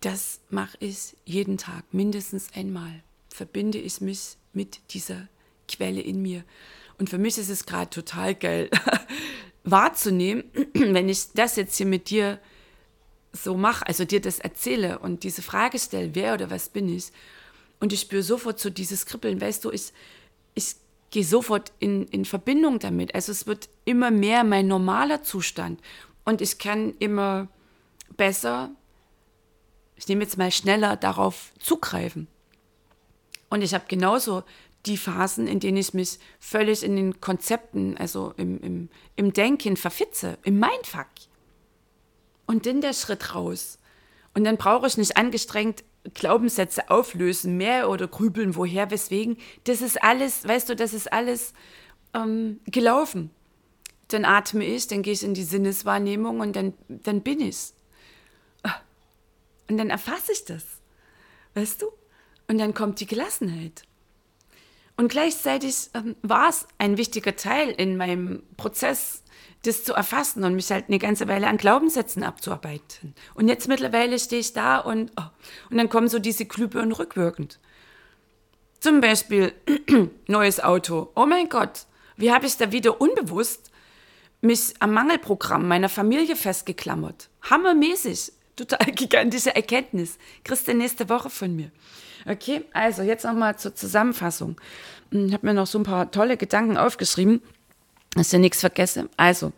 Das 0.00 0.40
mache 0.48 0.76
ich 0.80 1.16
jeden 1.24 1.58
Tag, 1.58 1.84
mindestens 1.92 2.48
einmal. 2.54 3.02
Verbinde 3.28 3.78
ich 3.78 4.00
mich 4.00 4.36
mit 4.52 4.80
dieser 4.90 5.28
Quelle 5.68 6.00
in 6.00 6.22
mir. 6.22 6.44
Und 6.98 7.10
für 7.10 7.18
mich 7.18 7.38
ist 7.38 7.50
es 7.50 7.66
gerade 7.66 7.90
total 7.90 8.34
geil 8.34 8.70
wahrzunehmen, 9.64 10.44
wenn 10.74 11.08
ich 11.08 11.32
das 11.32 11.56
jetzt 11.56 11.76
hier 11.76 11.86
mit 11.86 12.10
dir 12.10 12.38
so 13.32 13.56
mache, 13.56 13.86
also 13.86 14.04
dir 14.04 14.20
das 14.20 14.38
erzähle 14.38 14.98
und 14.98 15.22
diese 15.22 15.42
Frage 15.42 15.78
stelle, 15.78 16.14
wer 16.14 16.34
oder 16.34 16.50
was 16.50 16.68
bin 16.68 16.88
ich? 16.88 17.12
Und 17.78 17.92
ich 17.92 18.00
spüre 18.00 18.22
sofort 18.22 18.58
so 18.58 18.70
dieses 18.70 19.06
Kribbeln, 19.06 19.40
weißt 19.40 19.64
du, 19.64 19.70
ich, 19.70 19.92
ich 20.54 20.74
gehe 21.10 21.24
sofort 21.24 21.72
in, 21.78 22.06
in 22.08 22.24
Verbindung 22.24 22.78
damit. 22.78 23.14
Also 23.14 23.32
es 23.32 23.46
wird 23.46 23.68
immer 23.84 24.10
mehr 24.10 24.44
mein 24.44 24.66
normaler 24.66 25.22
Zustand 25.22 25.80
und 26.24 26.40
ich 26.40 26.58
kann 26.58 26.94
immer 26.98 27.48
besser, 28.16 28.70
ich 30.00 30.08
nehme 30.08 30.22
jetzt 30.22 30.38
mal 30.38 30.50
schneller 30.50 30.96
darauf 30.96 31.52
zugreifen. 31.58 32.26
Und 33.50 33.60
ich 33.60 33.74
habe 33.74 33.84
genauso 33.86 34.44
die 34.86 34.96
Phasen, 34.96 35.46
in 35.46 35.60
denen 35.60 35.76
ich 35.76 35.92
mich 35.92 36.18
völlig 36.38 36.82
in 36.82 36.96
den 36.96 37.20
Konzepten, 37.20 37.98
also 37.98 38.32
im, 38.38 38.58
im, 38.62 38.88
im 39.16 39.34
Denken 39.34 39.76
verfitze, 39.76 40.38
im 40.42 40.58
Mindfuck. 40.58 41.06
Und 42.46 42.64
dann 42.64 42.80
der 42.80 42.94
Schritt 42.94 43.34
raus. 43.34 43.78
Und 44.32 44.44
dann 44.44 44.56
brauche 44.56 44.86
ich 44.86 44.96
nicht 44.96 45.18
angestrengt 45.18 45.84
Glaubenssätze 46.14 46.88
auflösen, 46.88 47.58
mehr 47.58 47.90
oder 47.90 48.08
grübeln, 48.08 48.56
woher, 48.56 48.90
weswegen. 48.90 49.36
Das 49.64 49.82
ist 49.82 50.02
alles, 50.02 50.48
weißt 50.48 50.70
du, 50.70 50.76
das 50.76 50.94
ist 50.94 51.12
alles 51.12 51.52
ähm, 52.14 52.60
gelaufen. 52.64 53.30
Dann 54.08 54.24
atme 54.24 54.64
ich, 54.64 54.86
dann 54.86 55.02
gehe 55.02 55.12
ich 55.12 55.22
in 55.22 55.34
die 55.34 55.44
Sinneswahrnehmung 55.44 56.40
und 56.40 56.56
dann, 56.56 56.72
dann 56.88 57.20
bin 57.20 57.40
ich. 57.40 57.74
Und 59.70 59.78
dann 59.78 59.90
erfasse 59.90 60.32
ich 60.32 60.44
das. 60.44 60.64
Weißt 61.54 61.80
du? 61.80 61.86
Und 62.48 62.58
dann 62.58 62.74
kommt 62.74 62.98
die 62.98 63.06
Gelassenheit. 63.06 63.84
Und 64.96 65.08
gleichzeitig 65.08 65.90
ähm, 65.94 66.16
war 66.22 66.48
es 66.48 66.66
ein 66.78 66.96
wichtiger 66.96 67.36
Teil 67.36 67.70
in 67.70 67.96
meinem 67.96 68.42
Prozess, 68.56 69.22
das 69.62 69.84
zu 69.84 69.94
erfassen 69.94 70.42
und 70.42 70.56
mich 70.56 70.72
halt 70.72 70.88
eine 70.88 70.98
ganze 70.98 71.28
Weile 71.28 71.46
an 71.46 71.56
Glaubenssätzen 71.56 72.24
abzuarbeiten. 72.24 73.14
Und 73.34 73.46
jetzt 73.46 73.68
mittlerweile 73.68 74.18
stehe 74.18 74.40
ich 74.40 74.52
da 74.52 74.78
und, 74.78 75.12
oh, 75.16 75.30
und 75.70 75.76
dann 75.76 75.88
kommen 75.88 76.08
so 76.08 76.18
diese 76.18 76.46
Glühbirnen 76.46 76.92
rückwirkend. 76.92 77.60
Zum 78.80 79.00
Beispiel 79.00 79.52
neues 80.26 80.58
Auto. 80.58 81.12
Oh 81.14 81.26
mein 81.26 81.48
Gott, 81.48 81.86
wie 82.16 82.32
habe 82.32 82.46
ich 82.46 82.56
da 82.56 82.72
wieder 82.72 83.00
unbewusst 83.00 83.70
mich 84.40 84.74
am 84.80 84.94
Mangelprogramm 84.94 85.68
meiner 85.68 85.88
Familie 85.88 86.34
festgeklammert? 86.34 87.30
Hammermäßig. 87.42 88.32
Total 88.66 88.92
gigantische 88.94 89.54
Erkenntnis. 89.54 90.18
Kriegst 90.44 90.68
du 90.68 90.74
nächste 90.74 91.08
Woche 91.08 91.30
von 91.30 91.54
mir. 91.54 91.70
Okay, 92.26 92.62
also 92.72 93.02
jetzt 93.02 93.24
nochmal 93.24 93.58
zur 93.58 93.74
Zusammenfassung. 93.74 94.60
Ich 95.10 95.32
habe 95.32 95.46
mir 95.46 95.54
noch 95.54 95.66
so 95.66 95.78
ein 95.78 95.84
paar 95.84 96.10
tolle 96.10 96.36
Gedanken 96.36 96.76
aufgeschrieben 96.76 97.40
dass 98.14 98.32
ich 98.32 98.38
nichts 98.38 98.60
vergesse. 98.60 99.08
Also, 99.16 99.52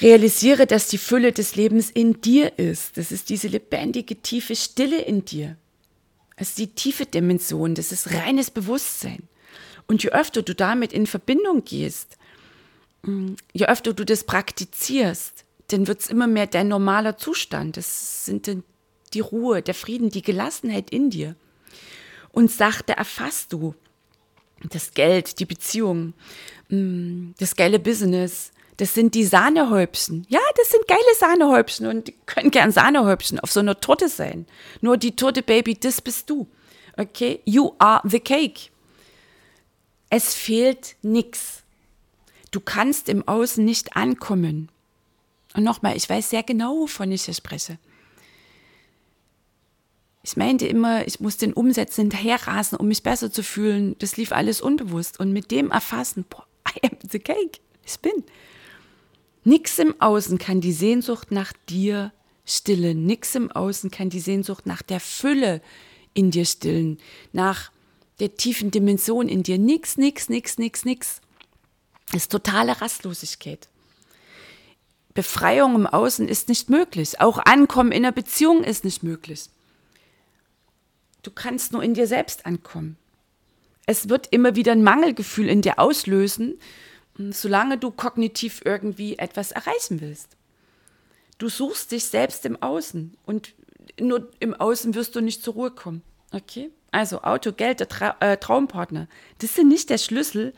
realisiere, 0.00 0.66
dass 0.66 0.88
die 0.88 0.98
Fülle 0.98 1.32
des 1.32 1.56
Lebens 1.56 1.90
in 1.90 2.20
dir 2.20 2.58
ist. 2.58 2.96
Das 2.96 3.12
ist 3.12 3.28
diese 3.28 3.48
lebendige, 3.48 4.16
tiefe 4.16 4.56
Stille 4.56 5.02
in 5.02 5.24
dir. 5.24 5.56
Das 6.36 6.50
ist 6.50 6.58
die 6.58 6.68
tiefe 6.68 7.04
Dimension, 7.04 7.74
das 7.74 7.92
ist 7.92 8.12
reines 8.12 8.50
Bewusstsein. 8.50 9.28
Und 9.86 10.02
je 10.02 10.10
öfter 10.10 10.42
du 10.42 10.54
damit 10.54 10.92
in 10.92 11.06
Verbindung 11.06 11.64
gehst, 11.64 12.16
mm, 13.02 13.34
je 13.52 13.66
öfter 13.66 13.92
du 13.92 14.04
das 14.04 14.24
praktizierst, 14.24 15.44
dann 15.68 15.86
wird 15.86 16.00
es 16.00 16.10
immer 16.10 16.26
mehr 16.26 16.46
dein 16.46 16.68
normaler 16.68 17.16
Zustand. 17.16 17.76
Das 17.76 18.24
sind 18.24 18.48
dann 18.48 18.64
die 19.14 19.20
Ruhe, 19.20 19.62
der 19.62 19.74
Frieden, 19.74 20.10
die 20.10 20.22
Gelassenheit 20.22 20.90
in 20.90 21.10
dir. 21.10 21.36
Und 22.32 22.50
sachte 22.50 22.94
erfasst 22.94 23.52
du 23.52 23.74
das 24.70 24.92
Geld, 24.92 25.38
die 25.38 25.46
Beziehung, 25.46 26.14
mm, 26.68 27.30
das 27.38 27.56
geile 27.56 27.78
Business, 27.78 28.52
das 28.76 28.94
sind 28.94 29.14
die 29.14 29.24
Sahnehäubchen. 29.24 30.26
Ja, 30.28 30.40
das 30.56 30.70
sind 30.70 30.86
geile 30.86 31.14
Sahnehäubchen 31.18 31.86
und 31.86 32.08
die 32.08 32.14
können 32.26 32.50
gern 32.50 32.70
Sahnehäubchen 32.70 33.40
auf 33.40 33.50
so 33.50 33.60
einer 33.60 33.80
Torte 33.80 34.08
sein. 34.08 34.46
Nur 34.80 34.96
die 34.96 35.16
Torte, 35.16 35.42
Baby, 35.42 35.74
das 35.74 36.00
bist 36.00 36.30
du. 36.30 36.48
Okay? 36.96 37.40
You 37.44 37.72
are 37.78 38.00
the 38.08 38.20
cake. 38.20 38.70
Es 40.10 40.34
fehlt 40.34 40.96
nichts. 41.02 41.64
Du 42.50 42.60
kannst 42.60 43.08
im 43.08 43.26
Außen 43.26 43.64
nicht 43.64 43.96
ankommen. 43.96 44.70
Und 45.58 45.64
nochmal, 45.64 45.96
ich 45.96 46.08
weiß 46.08 46.30
sehr 46.30 46.44
genau, 46.44 46.82
wovon 46.82 47.10
ich 47.10 47.24
hier 47.24 47.34
spreche. 47.34 47.80
Ich 50.22 50.36
meinte 50.36 50.68
immer, 50.68 51.04
ich 51.08 51.18
muss 51.18 51.36
den 51.36 51.52
Umsätzen 51.52 52.02
hinterherrasen, 52.02 52.78
um 52.78 52.86
mich 52.86 53.02
besser 53.02 53.32
zu 53.32 53.42
fühlen. 53.42 53.96
Das 53.98 54.16
lief 54.16 54.30
alles 54.30 54.60
unbewusst. 54.60 55.18
Und 55.18 55.32
mit 55.32 55.50
dem 55.50 55.72
Erfassen, 55.72 56.24
boah, 56.30 56.46
I 56.68 56.86
am 56.86 56.96
the 57.10 57.18
cake. 57.18 57.58
Ich 57.84 57.98
bin. 57.98 58.22
Nix 59.42 59.80
im 59.80 60.00
Außen 60.00 60.38
kann 60.38 60.60
die 60.60 60.70
Sehnsucht 60.70 61.32
nach 61.32 61.52
dir 61.68 62.12
stillen. 62.44 63.04
Nix 63.04 63.34
im 63.34 63.50
Außen 63.50 63.90
kann 63.90 64.10
die 64.10 64.20
Sehnsucht 64.20 64.64
nach 64.64 64.82
der 64.82 65.00
Fülle 65.00 65.60
in 66.14 66.30
dir 66.30 66.44
stillen, 66.44 66.98
nach 67.32 67.72
der 68.20 68.36
tiefen 68.36 68.70
Dimension 68.70 69.28
in 69.28 69.42
dir. 69.42 69.58
Nix, 69.58 69.96
nix, 69.96 70.28
nix, 70.28 70.56
nix, 70.56 70.84
nix. 70.84 71.20
Das 72.12 72.22
ist 72.22 72.30
totale 72.30 72.80
Rastlosigkeit. 72.80 73.68
Befreiung 75.18 75.74
im 75.74 75.88
Außen 75.88 76.28
ist 76.28 76.48
nicht 76.48 76.70
möglich. 76.70 77.20
Auch 77.20 77.40
Ankommen 77.44 77.90
in 77.90 78.04
einer 78.04 78.12
Beziehung 78.12 78.62
ist 78.62 78.84
nicht 78.84 79.02
möglich. 79.02 79.50
Du 81.24 81.32
kannst 81.32 81.72
nur 81.72 81.82
in 81.82 81.92
dir 81.92 82.06
selbst 82.06 82.46
ankommen. 82.46 82.96
Es 83.84 84.08
wird 84.08 84.28
immer 84.30 84.54
wieder 84.54 84.70
ein 84.70 84.84
Mangelgefühl 84.84 85.48
in 85.48 85.60
dir 85.60 85.80
auslösen, 85.80 86.60
solange 87.30 87.78
du 87.78 87.90
kognitiv 87.90 88.62
irgendwie 88.64 89.18
etwas 89.18 89.50
erreichen 89.50 90.00
willst. 90.00 90.36
Du 91.38 91.48
suchst 91.48 91.90
dich 91.90 92.04
selbst 92.04 92.46
im 92.46 92.62
Außen 92.62 93.16
und 93.26 93.54
nur 93.98 94.30
im 94.38 94.54
Außen 94.54 94.94
wirst 94.94 95.16
du 95.16 95.20
nicht 95.20 95.42
zur 95.42 95.54
Ruhe 95.54 95.72
kommen. 95.72 96.02
Okay? 96.30 96.70
Also 96.92 97.22
Auto, 97.22 97.50
Geld, 97.50 97.80
der 97.80 97.88
Tra 97.88 98.14
äh, 98.20 98.36
Traumpartner, 98.36 99.08
das 99.40 99.56
sind 99.56 99.66
nicht 99.66 99.90
der 99.90 99.98
Schlüssel 99.98 100.52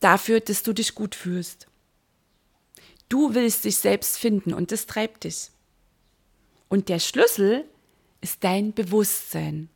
dafür, 0.00 0.40
dass 0.40 0.64
du 0.64 0.72
dich 0.72 0.96
gut 0.96 1.14
fühlst. 1.14 1.68
Du 3.08 3.34
willst 3.34 3.64
dich 3.64 3.76
selbst 3.76 4.18
finden 4.18 4.54
und 4.54 4.72
das 4.72 4.86
treibt 4.86 5.24
dich. 5.24 5.50
Und 6.68 6.88
der 6.88 6.98
Schlüssel 6.98 7.64
ist 8.20 8.42
dein 8.42 8.72
Bewusstsein. 8.72 9.68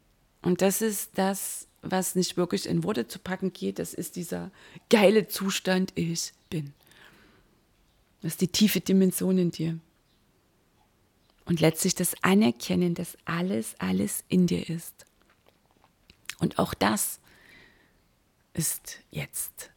Und 0.42 0.62
das 0.62 0.80
ist 0.80 1.10
das, 1.14 1.68
was 1.82 2.14
nicht 2.14 2.36
wirklich 2.36 2.66
in 2.66 2.84
Worte 2.84 3.06
zu 3.06 3.18
packen 3.18 3.52
geht. 3.52 3.78
Das 3.78 3.94
ist 3.94 4.16
dieser 4.16 4.50
geile 4.88 5.28
Zustand, 5.28 5.92
ich 5.94 6.32
bin. 6.50 6.72
Das 8.20 8.32
ist 8.32 8.40
die 8.40 8.48
tiefe 8.48 8.80
Dimension 8.80 9.38
in 9.38 9.50
dir. 9.50 9.78
Und 11.44 11.60
letztlich 11.60 11.94
das 11.94 12.14
Anerkennen, 12.22 12.94
dass 12.94 13.16
alles, 13.24 13.74
alles 13.78 14.24
in 14.28 14.46
dir 14.46 14.68
ist. 14.68 15.06
Und 16.38 16.58
auch 16.58 16.74
das 16.74 17.20
ist 18.52 19.00
jetzt 19.10 19.70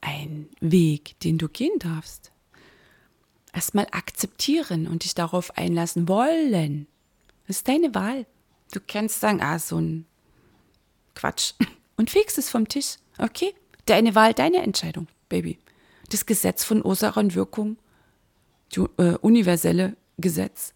ein 0.00 0.48
Weg, 0.60 1.18
den 1.20 1.38
du 1.38 1.48
gehen 1.48 1.78
darfst. 1.78 2.31
Erstmal 3.52 3.86
akzeptieren 3.90 4.86
und 4.86 5.04
dich 5.04 5.14
darauf 5.14 5.56
einlassen 5.56 6.08
wollen. 6.08 6.86
Das 7.46 7.58
ist 7.58 7.68
deine 7.68 7.94
Wahl. 7.94 8.26
Du 8.72 8.80
kannst 8.86 9.20
sagen, 9.20 9.42
ah, 9.42 9.58
so 9.58 9.78
ein 9.78 10.06
Quatsch. 11.14 11.52
Und 11.96 12.08
fegst 12.10 12.38
es 12.38 12.48
vom 12.48 12.66
Tisch. 12.66 12.96
Okay? 13.18 13.54
Deine 13.84 14.14
Wahl, 14.14 14.32
deine 14.32 14.62
Entscheidung, 14.62 15.08
Baby. 15.28 15.58
Das 16.08 16.24
Gesetz 16.24 16.64
von 16.64 16.84
Ursache 16.84 17.20
und 17.20 17.34
Wirkung, 17.34 17.76
die 18.74 18.80
äh, 18.96 19.16
universelle 19.20 19.96
Gesetz, 20.18 20.72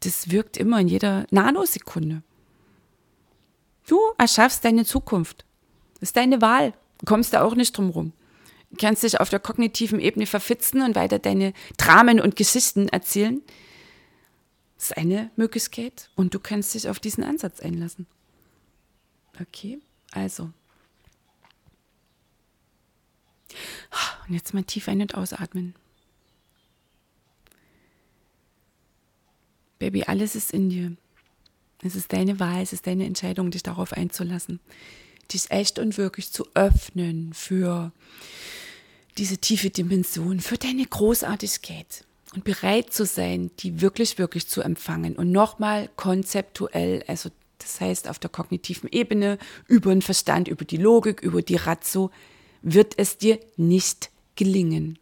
das 0.00 0.30
wirkt 0.30 0.56
immer 0.56 0.80
in 0.80 0.88
jeder 0.88 1.26
Nanosekunde. 1.30 2.22
Du 3.86 3.98
erschaffst 4.18 4.64
deine 4.64 4.84
Zukunft. 4.84 5.44
Das 5.94 6.10
ist 6.10 6.16
deine 6.16 6.42
Wahl. 6.42 6.72
Du 6.98 7.06
kommst 7.06 7.32
da 7.32 7.42
auch 7.42 7.54
nicht 7.54 7.76
drum 7.76 7.90
rum. 7.90 8.12
Kannst 8.78 9.02
dich 9.02 9.20
auf 9.20 9.30
der 9.30 9.40
kognitiven 9.40 10.00
Ebene 10.00 10.26
verfitzen 10.26 10.82
und 10.82 10.96
weiter 10.96 11.18
deine 11.18 11.52
Dramen 11.76 12.20
und 12.20 12.36
Geschichten 12.36 12.88
erzählen. 12.88 13.42
Das 14.76 14.90
ist 14.90 14.96
eine 14.96 15.30
Möglichkeit 15.36 16.10
und 16.14 16.34
du 16.34 16.40
kannst 16.40 16.74
dich 16.74 16.88
auf 16.88 16.98
diesen 16.98 17.24
Ansatz 17.24 17.60
einlassen. 17.60 18.06
Okay, 19.40 19.78
also. 20.12 20.50
Und 24.26 24.34
jetzt 24.34 24.52
mal 24.54 24.64
tief 24.64 24.88
ein- 24.88 25.00
und 25.00 25.14
ausatmen. 25.14 25.74
Baby, 29.78 30.04
alles 30.04 30.34
ist 30.34 30.52
in 30.52 30.70
dir. 30.70 30.96
Es 31.82 31.94
ist 31.94 32.12
deine 32.12 32.40
Wahl, 32.40 32.62
es 32.62 32.72
ist 32.72 32.86
deine 32.86 33.06
Entscheidung, 33.06 33.50
dich 33.50 33.62
darauf 33.62 33.92
einzulassen. 33.92 34.60
Dich 35.32 35.50
echt 35.50 35.78
und 35.78 35.98
wirklich 35.98 36.32
zu 36.32 36.46
öffnen 36.54 37.32
für 37.34 37.92
diese 39.18 39.38
tiefe 39.38 39.70
Dimension, 39.70 40.40
für 40.40 40.58
deine 40.58 40.84
Großartigkeit 40.84 42.04
und 42.34 42.44
bereit 42.44 42.92
zu 42.92 43.06
sein, 43.06 43.50
die 43.60 43.80
wirklich, 43.80 44.18
wirklich 44.18 44.48
zu 44.48 44.60
empfangen. 44.60 45.16
Und 45.16 45.32
nochmal 45.32 45.88
konzeptuell, 45.96 47.02
also 47.06 47.30
das 47.58 47.80
heißt 47.80 48.08
auf 48.08 48.18
der 48.18 48.30
kognitiven 48.30 48.90
Ebene, 48.90 49.38
über 49.66 49.90
den 49.90 50.02
Verstand, 50.02 50.48
über 50.48 50.64
die 50.64 50.76
Logik, 50.76 51.22
über 51.22 51.42
die 51.42 51.56
Ratio, 51.56 52.10
wird 52.62 52.94
es 52.98 53.16
dir 53.16 53.40
nicht 53.56 54.10
gelingen. 54.34 54.98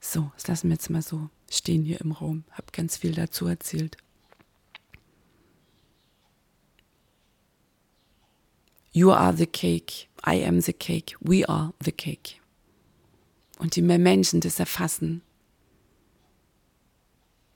So, 0.00 0.30
das 0.36 0.48
lassen 0.48 0.68
wir 0.68 0.74
jetzt 0.74 0.90
mal 0.90 1.00
so 1.00 1.30
stehen 1.50 1.84
hier 1.84 2.00
im 2.00 2.12
Raum. 2.12 2.44
Hab 2.50 2.72
ganz 2.72 2.96
viel 2.96 3.12
dazu 3.12 3.46
erzählt. 3.46 3.96
You 8.92 9.10
are 9.12 9.34
the 9.34 9.46
cake. 9.46 10.08
I 10.24 10.34
am 10.44 10.60
the 10.60 10.72
cake. 10.72 11.16
We 11.20 11.48
are 11.48 11.72
the 11.82 11.92
cake. 11.92 12.40
Und 13.58 13.76
je 13.76 13.82
mehr 13.82 13.98
Menschen 13.98 14.40
das 14.40 14.58
erfassen, 14.58 15.22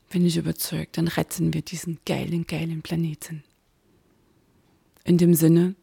bin 0.09 0.25
ich 0.25 0.37
überzeugt, 0.37 0.99
dann 0.99 1.09
retten 1.09 1.53
wir 1.53 1.63
diesen 1.63 1.99
geilen, 2.07 2.47
geilen 2.47 2.83
Planeten. 2.83 3.43
In 5.05 5.19
dem 5.19 5.35
Sinne, 5.35 5.75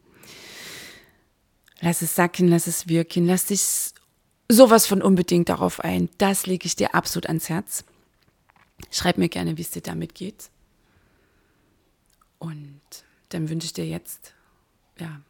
lass 1.80 2.02
es 2.02 2.14
sacken, 2.14 2.48
lass 2.48 2.66
es 2.66 2.88
wirken, 2.88 3.26
lass 3.26 3.46
dich 3.46 3.92
sowas 4.48 4.86
von 4.86 5.02
unbedingt 5.02 5.48
darauf 5.50 5.80
ein. 5.80 6.08
Das 6.18 6.46
lege 6.46 6.66
ich 6.66 6.76
dir 6.76 6.94
absolut 6.94 7.26
ans 7.26 7.48
Herz. 7.48 7.84
Schreib 8.90 9.18
mir 9.18 9.28
gerne, 9.28 9.56
wie 9.56 9.62
es 9.62 9.70
dir 9.70 9.82
damit 9.82 10.14
geht. 10.14 10.50
Und 12.38 12.80
dann 13.28 13.48
wünsche 13.48 13.66
ich 13.66 13.72
dir 13.72 13.86
jetzt, 13.86 14.34
ja, 14.98 15.20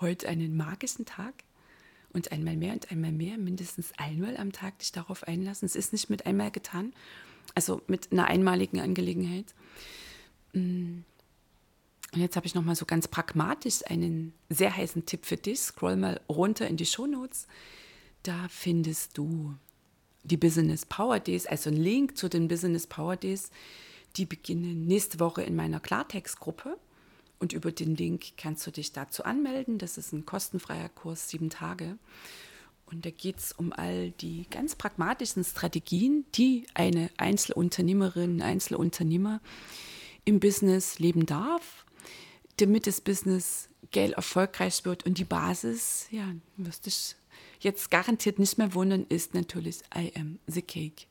heute 0.00 0.28
einen 0.28 0.56
magischen 0.56 1.04
Tag 1.04 1.34
und 2.12 2.32
einmal 2.32 2.56
mehr 2.56 2.72
und 2.72 2.90
einmal 2.90 3.12
mehr, 3.12 3.38
mindestens 3.38 3.92
einmal 3.98 4.36
am 4.36 4.52
Tag 4.52 4.78
dich 4.78 4.92
darauf 4.92 5.24
einlassen. 5.24 5.66
Es 5.66 5.76
ist 5.76 5.92
nicht 5.92 6.10
mit 6.10 6.26
einmal 6.26 6.50
getan, 6.50 6.92
also 7.54 7.82
mit 7.86 8.12
einer 8.12 8.26
einmaligen 8.26 8.80
Angelegenheit. 8.80 9.54
Mm. 10.52 11.00
Und 12.12 12.20
jetzt 12.20 12.36
habe 12.36 12.46
ich 12.46 12.54
noch 12.54 12.64
mal 12.64 12.76
so 12.76 12.86
ganz 12.86 13.08
pragmatisch 13.08 13.80
einen 13.86 14.32
sehr 14.48 14.74
heißen 14.74 15.04
Tipp 15.06 15.26
für 15.26 15.36
dich. 15.36 15.60
Scroll 15.60 15.96
mal 15.96 16.20
runter 16.28 16.66
in 16.66 16.76
die 16.76 16.86
Shownotes. 16.86 17.46
Da 18.22 18.46
findest 18.48 19.18
du 19.18 19.54
die 20.22 20.36
Business 20.36 20.86
Power 20.86 21.20
Days, 21.20 21.46
also 21.46 21.68
einen 21.68 21.82
Link 21.82 22.16
zu 22.16 22.28
den 22.28 22.48
Business 22.48 22.86
Power 22.86 23.16
Days. 23.16 23.50
Die 24.16 24.24
beginnen 24.24 24.86
nächste 24.86 25.20
Woche 25.20 25.42
in 25.42 25.56
meiner 25.56 25.80
Klartext-Gruppe. 25.80 26.78
Und 27.38 27.52
über 27.52 27.70
den 27.70 27.96
Link 27.96 28.36
kannst 28.36 28.66
du 28.66 28.70
dich 28.70 28.92
dazu 28.92 29.24
anmelden. 29.24 29.78
Das 29.78 29.98
ist 29.98 30.12
ein 30.12 30.24
kostenfreier 30.24 30.88
Kurs, 30.88 31.28
sieben 31.28 31.50
Tage. 31.50 31.98
Und 32.86 33.04
da 33.04 33.10
geht 33.10 33.38
es 33.38 33.52
um 33.52 33.72
all 33.72 34.12
die 34.12 34.46
ganz 34.50 34.76
pragmatischen 34.76 35.44
Strategien, 35.44 36.24
die 36.34 36.66
eine 36.72 37.10
Einzelunternehmerin, 37.16 38.40
Einzelunternehmer 38.42 39.40
im 40.24 40.40
Business 40.40 40.98
leben 40.98 41.26
darf, 41.26 41.84
damit 42.58 42.86
das 42.86 43.00
Business 43.00 43.68
geil 43.92 44.12
erfolgreich 44.12 44.84
wird. 44.84 45.04
Und 45.04 45.18
die 45.18 45.24
Basis, 45.24 46.06
ja, 46.10 46.32
wirst 46.56 46.86
dich 46.86 47.16
jetzt 47.60 47.90
garantiert 47.90 48.38
nicht 48.38 48.56
mehr 48.56 48.72
wundern, 48.74 49.04
ist 49.08 49.34
natürlich 49.34 49.80
I 49.94 50.12
am 50.16 50.38
the 50.46 50.62
cake. 50.62 51.06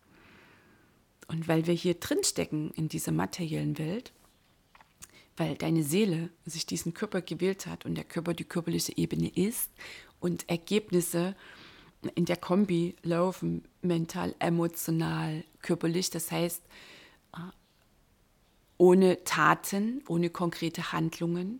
Und 1.27 1.47
weil 1.47 1.67
wir 1.67 1.73
hier 1.73 1.95
drinstecken 1.95 2.71
in 2.71 2.88
dieser 2.88 3.11
materiellen 3.11 3.77
Welt, 3.77 4.13
weil 5.38 5.56
deine 5.56 5.84
Seele 5.84 6.30
sich 6.45 6.65
diesen 6.65 6.93
Körper 6.93 7.21
gewählt 7.21 7.67
hat 7.67 7.86
und 7.86 7.95
der 7.95 8.04
Körper 8.04 8.34
die 8.34 8.45
körperliche 8.45 8.98
Ebene 8.98 9.30
ist 9.30 9.71
und 10.19 10.50
Ergebnisse 10.50 11.36
in 12.15 12.26
der 12.26 12.38
Kombi 12.38 12.95
laufen, 13.04 13.63
mental, 13.82 14.36
emotional, 14.40 15.44
körperlich, 15.62 16.10
das 16.10 16.31
heißt, 16.31 16.62
äh, 17.33 17.40
ohne 18.77 19.23
Taten, 19.23 20.04
ohne 20.08 20.29
konkrete 20.29 20.92
Handlungen, 20.92 21.60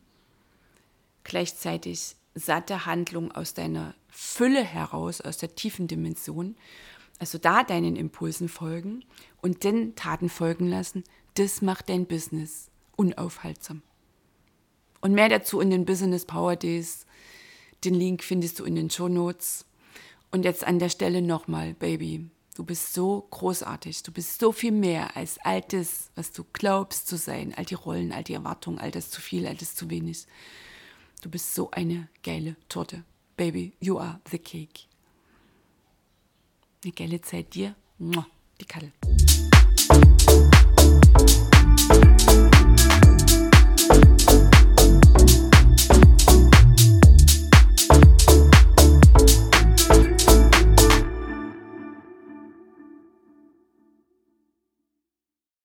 gleichzeitig 1.23 2.15
satte 2.36 2.86
Handlung 2.86 3.32
aus 3.32 3.53
deiner 3.53 3.95
Fülle 4.09 4.63
heraus, 4.63 5.21
aus 5.21 5.38
der 5.38 5.55
tiefen 5.55 5.88
Dimension, 5.88 6.55
also 7.17 7.38
da 7.38 7.63
deinen 7.63 7.95
Impulsen 7.95 8.49
folgen 8.49 9.03
und 9.41 9.63
den 9.63 9.95
Taten 9.95 10.30
folgen 10.30 10.67
lassen, 10.67 11.03
das 11.36 11.61
macht 11.61 11.89
dein 11.89 12.05
Business 12.05 12.69
unaufhaltsam. 12.95 13.81
Und 15.01 15.13
mehr 15.13 15.29
dazu 15.29 15.59
in 15.59 15.69
den 15.69 15.85
Business 15.85 16.25
Power 16.25 16.55
Days. 16.55 17.05
Den 17.83 17.93
Link 17.93 18.23
findest 18.23 18.59
du 18.59 18.63
in 18.63 18.75
den 18.75 18.89
Show 18.89 19.07
Notes. 19.07 19.65
Und 20.31 20.43
jetzt 20.43 20.63
an 20.63 20.79
der 20.79 20.89
Stelle 20.89 21.21
nochmal, 21.21 21.75
Baby, 21.75 22.29
du 22.55 22.63
bist 22.63 22.93
so 22.93 23.27
großartig. 23.29 24.01
Du 24.03 24.11
bist 24.11 24.39
so 24.39 24.51
viel 24.51 24.71
mehr 24.71 25.15
als 25.15 25.37
all 25.43 25.61
das, 25.61 26.09
was 26.15 26.31
du 26.31 26.43
glaubst 26.53 27.07
zu 27.07 27.17
sein. 27.17 27.53
All 27.55 27.65
die 27.65 27.75
Rollen, 27.75 28.11
all 28.11 28.23
die 28.23 28.33
Erwartungen, 28.33 28.79
all 28.79 28.91
das 28.91 29.11
zu 29.11 29.21
viel, 29.21 29.45
all 29.45 29.55
das 29.55 29.75
zu 29.75 29.89
wenig. 29.89 30.25
Du 31.21 31.29
bist 31.29 31.53
so 31.53 31.69
eine 31.71 32.09
geile 32.23 32.55
Torte. 32.67 33.03
Baby, 33.37 33.73
you 33.79 33.99
are 33.99 34.19
the 34.31 34.39
cake. 34.39 34.87
Eine 36.83 36.93
geile 36.93 37.21
Zeit 37.21 37.53
dir. 37.53 37.75
Die 37.99 38.65
Kattel. 38.65 38.91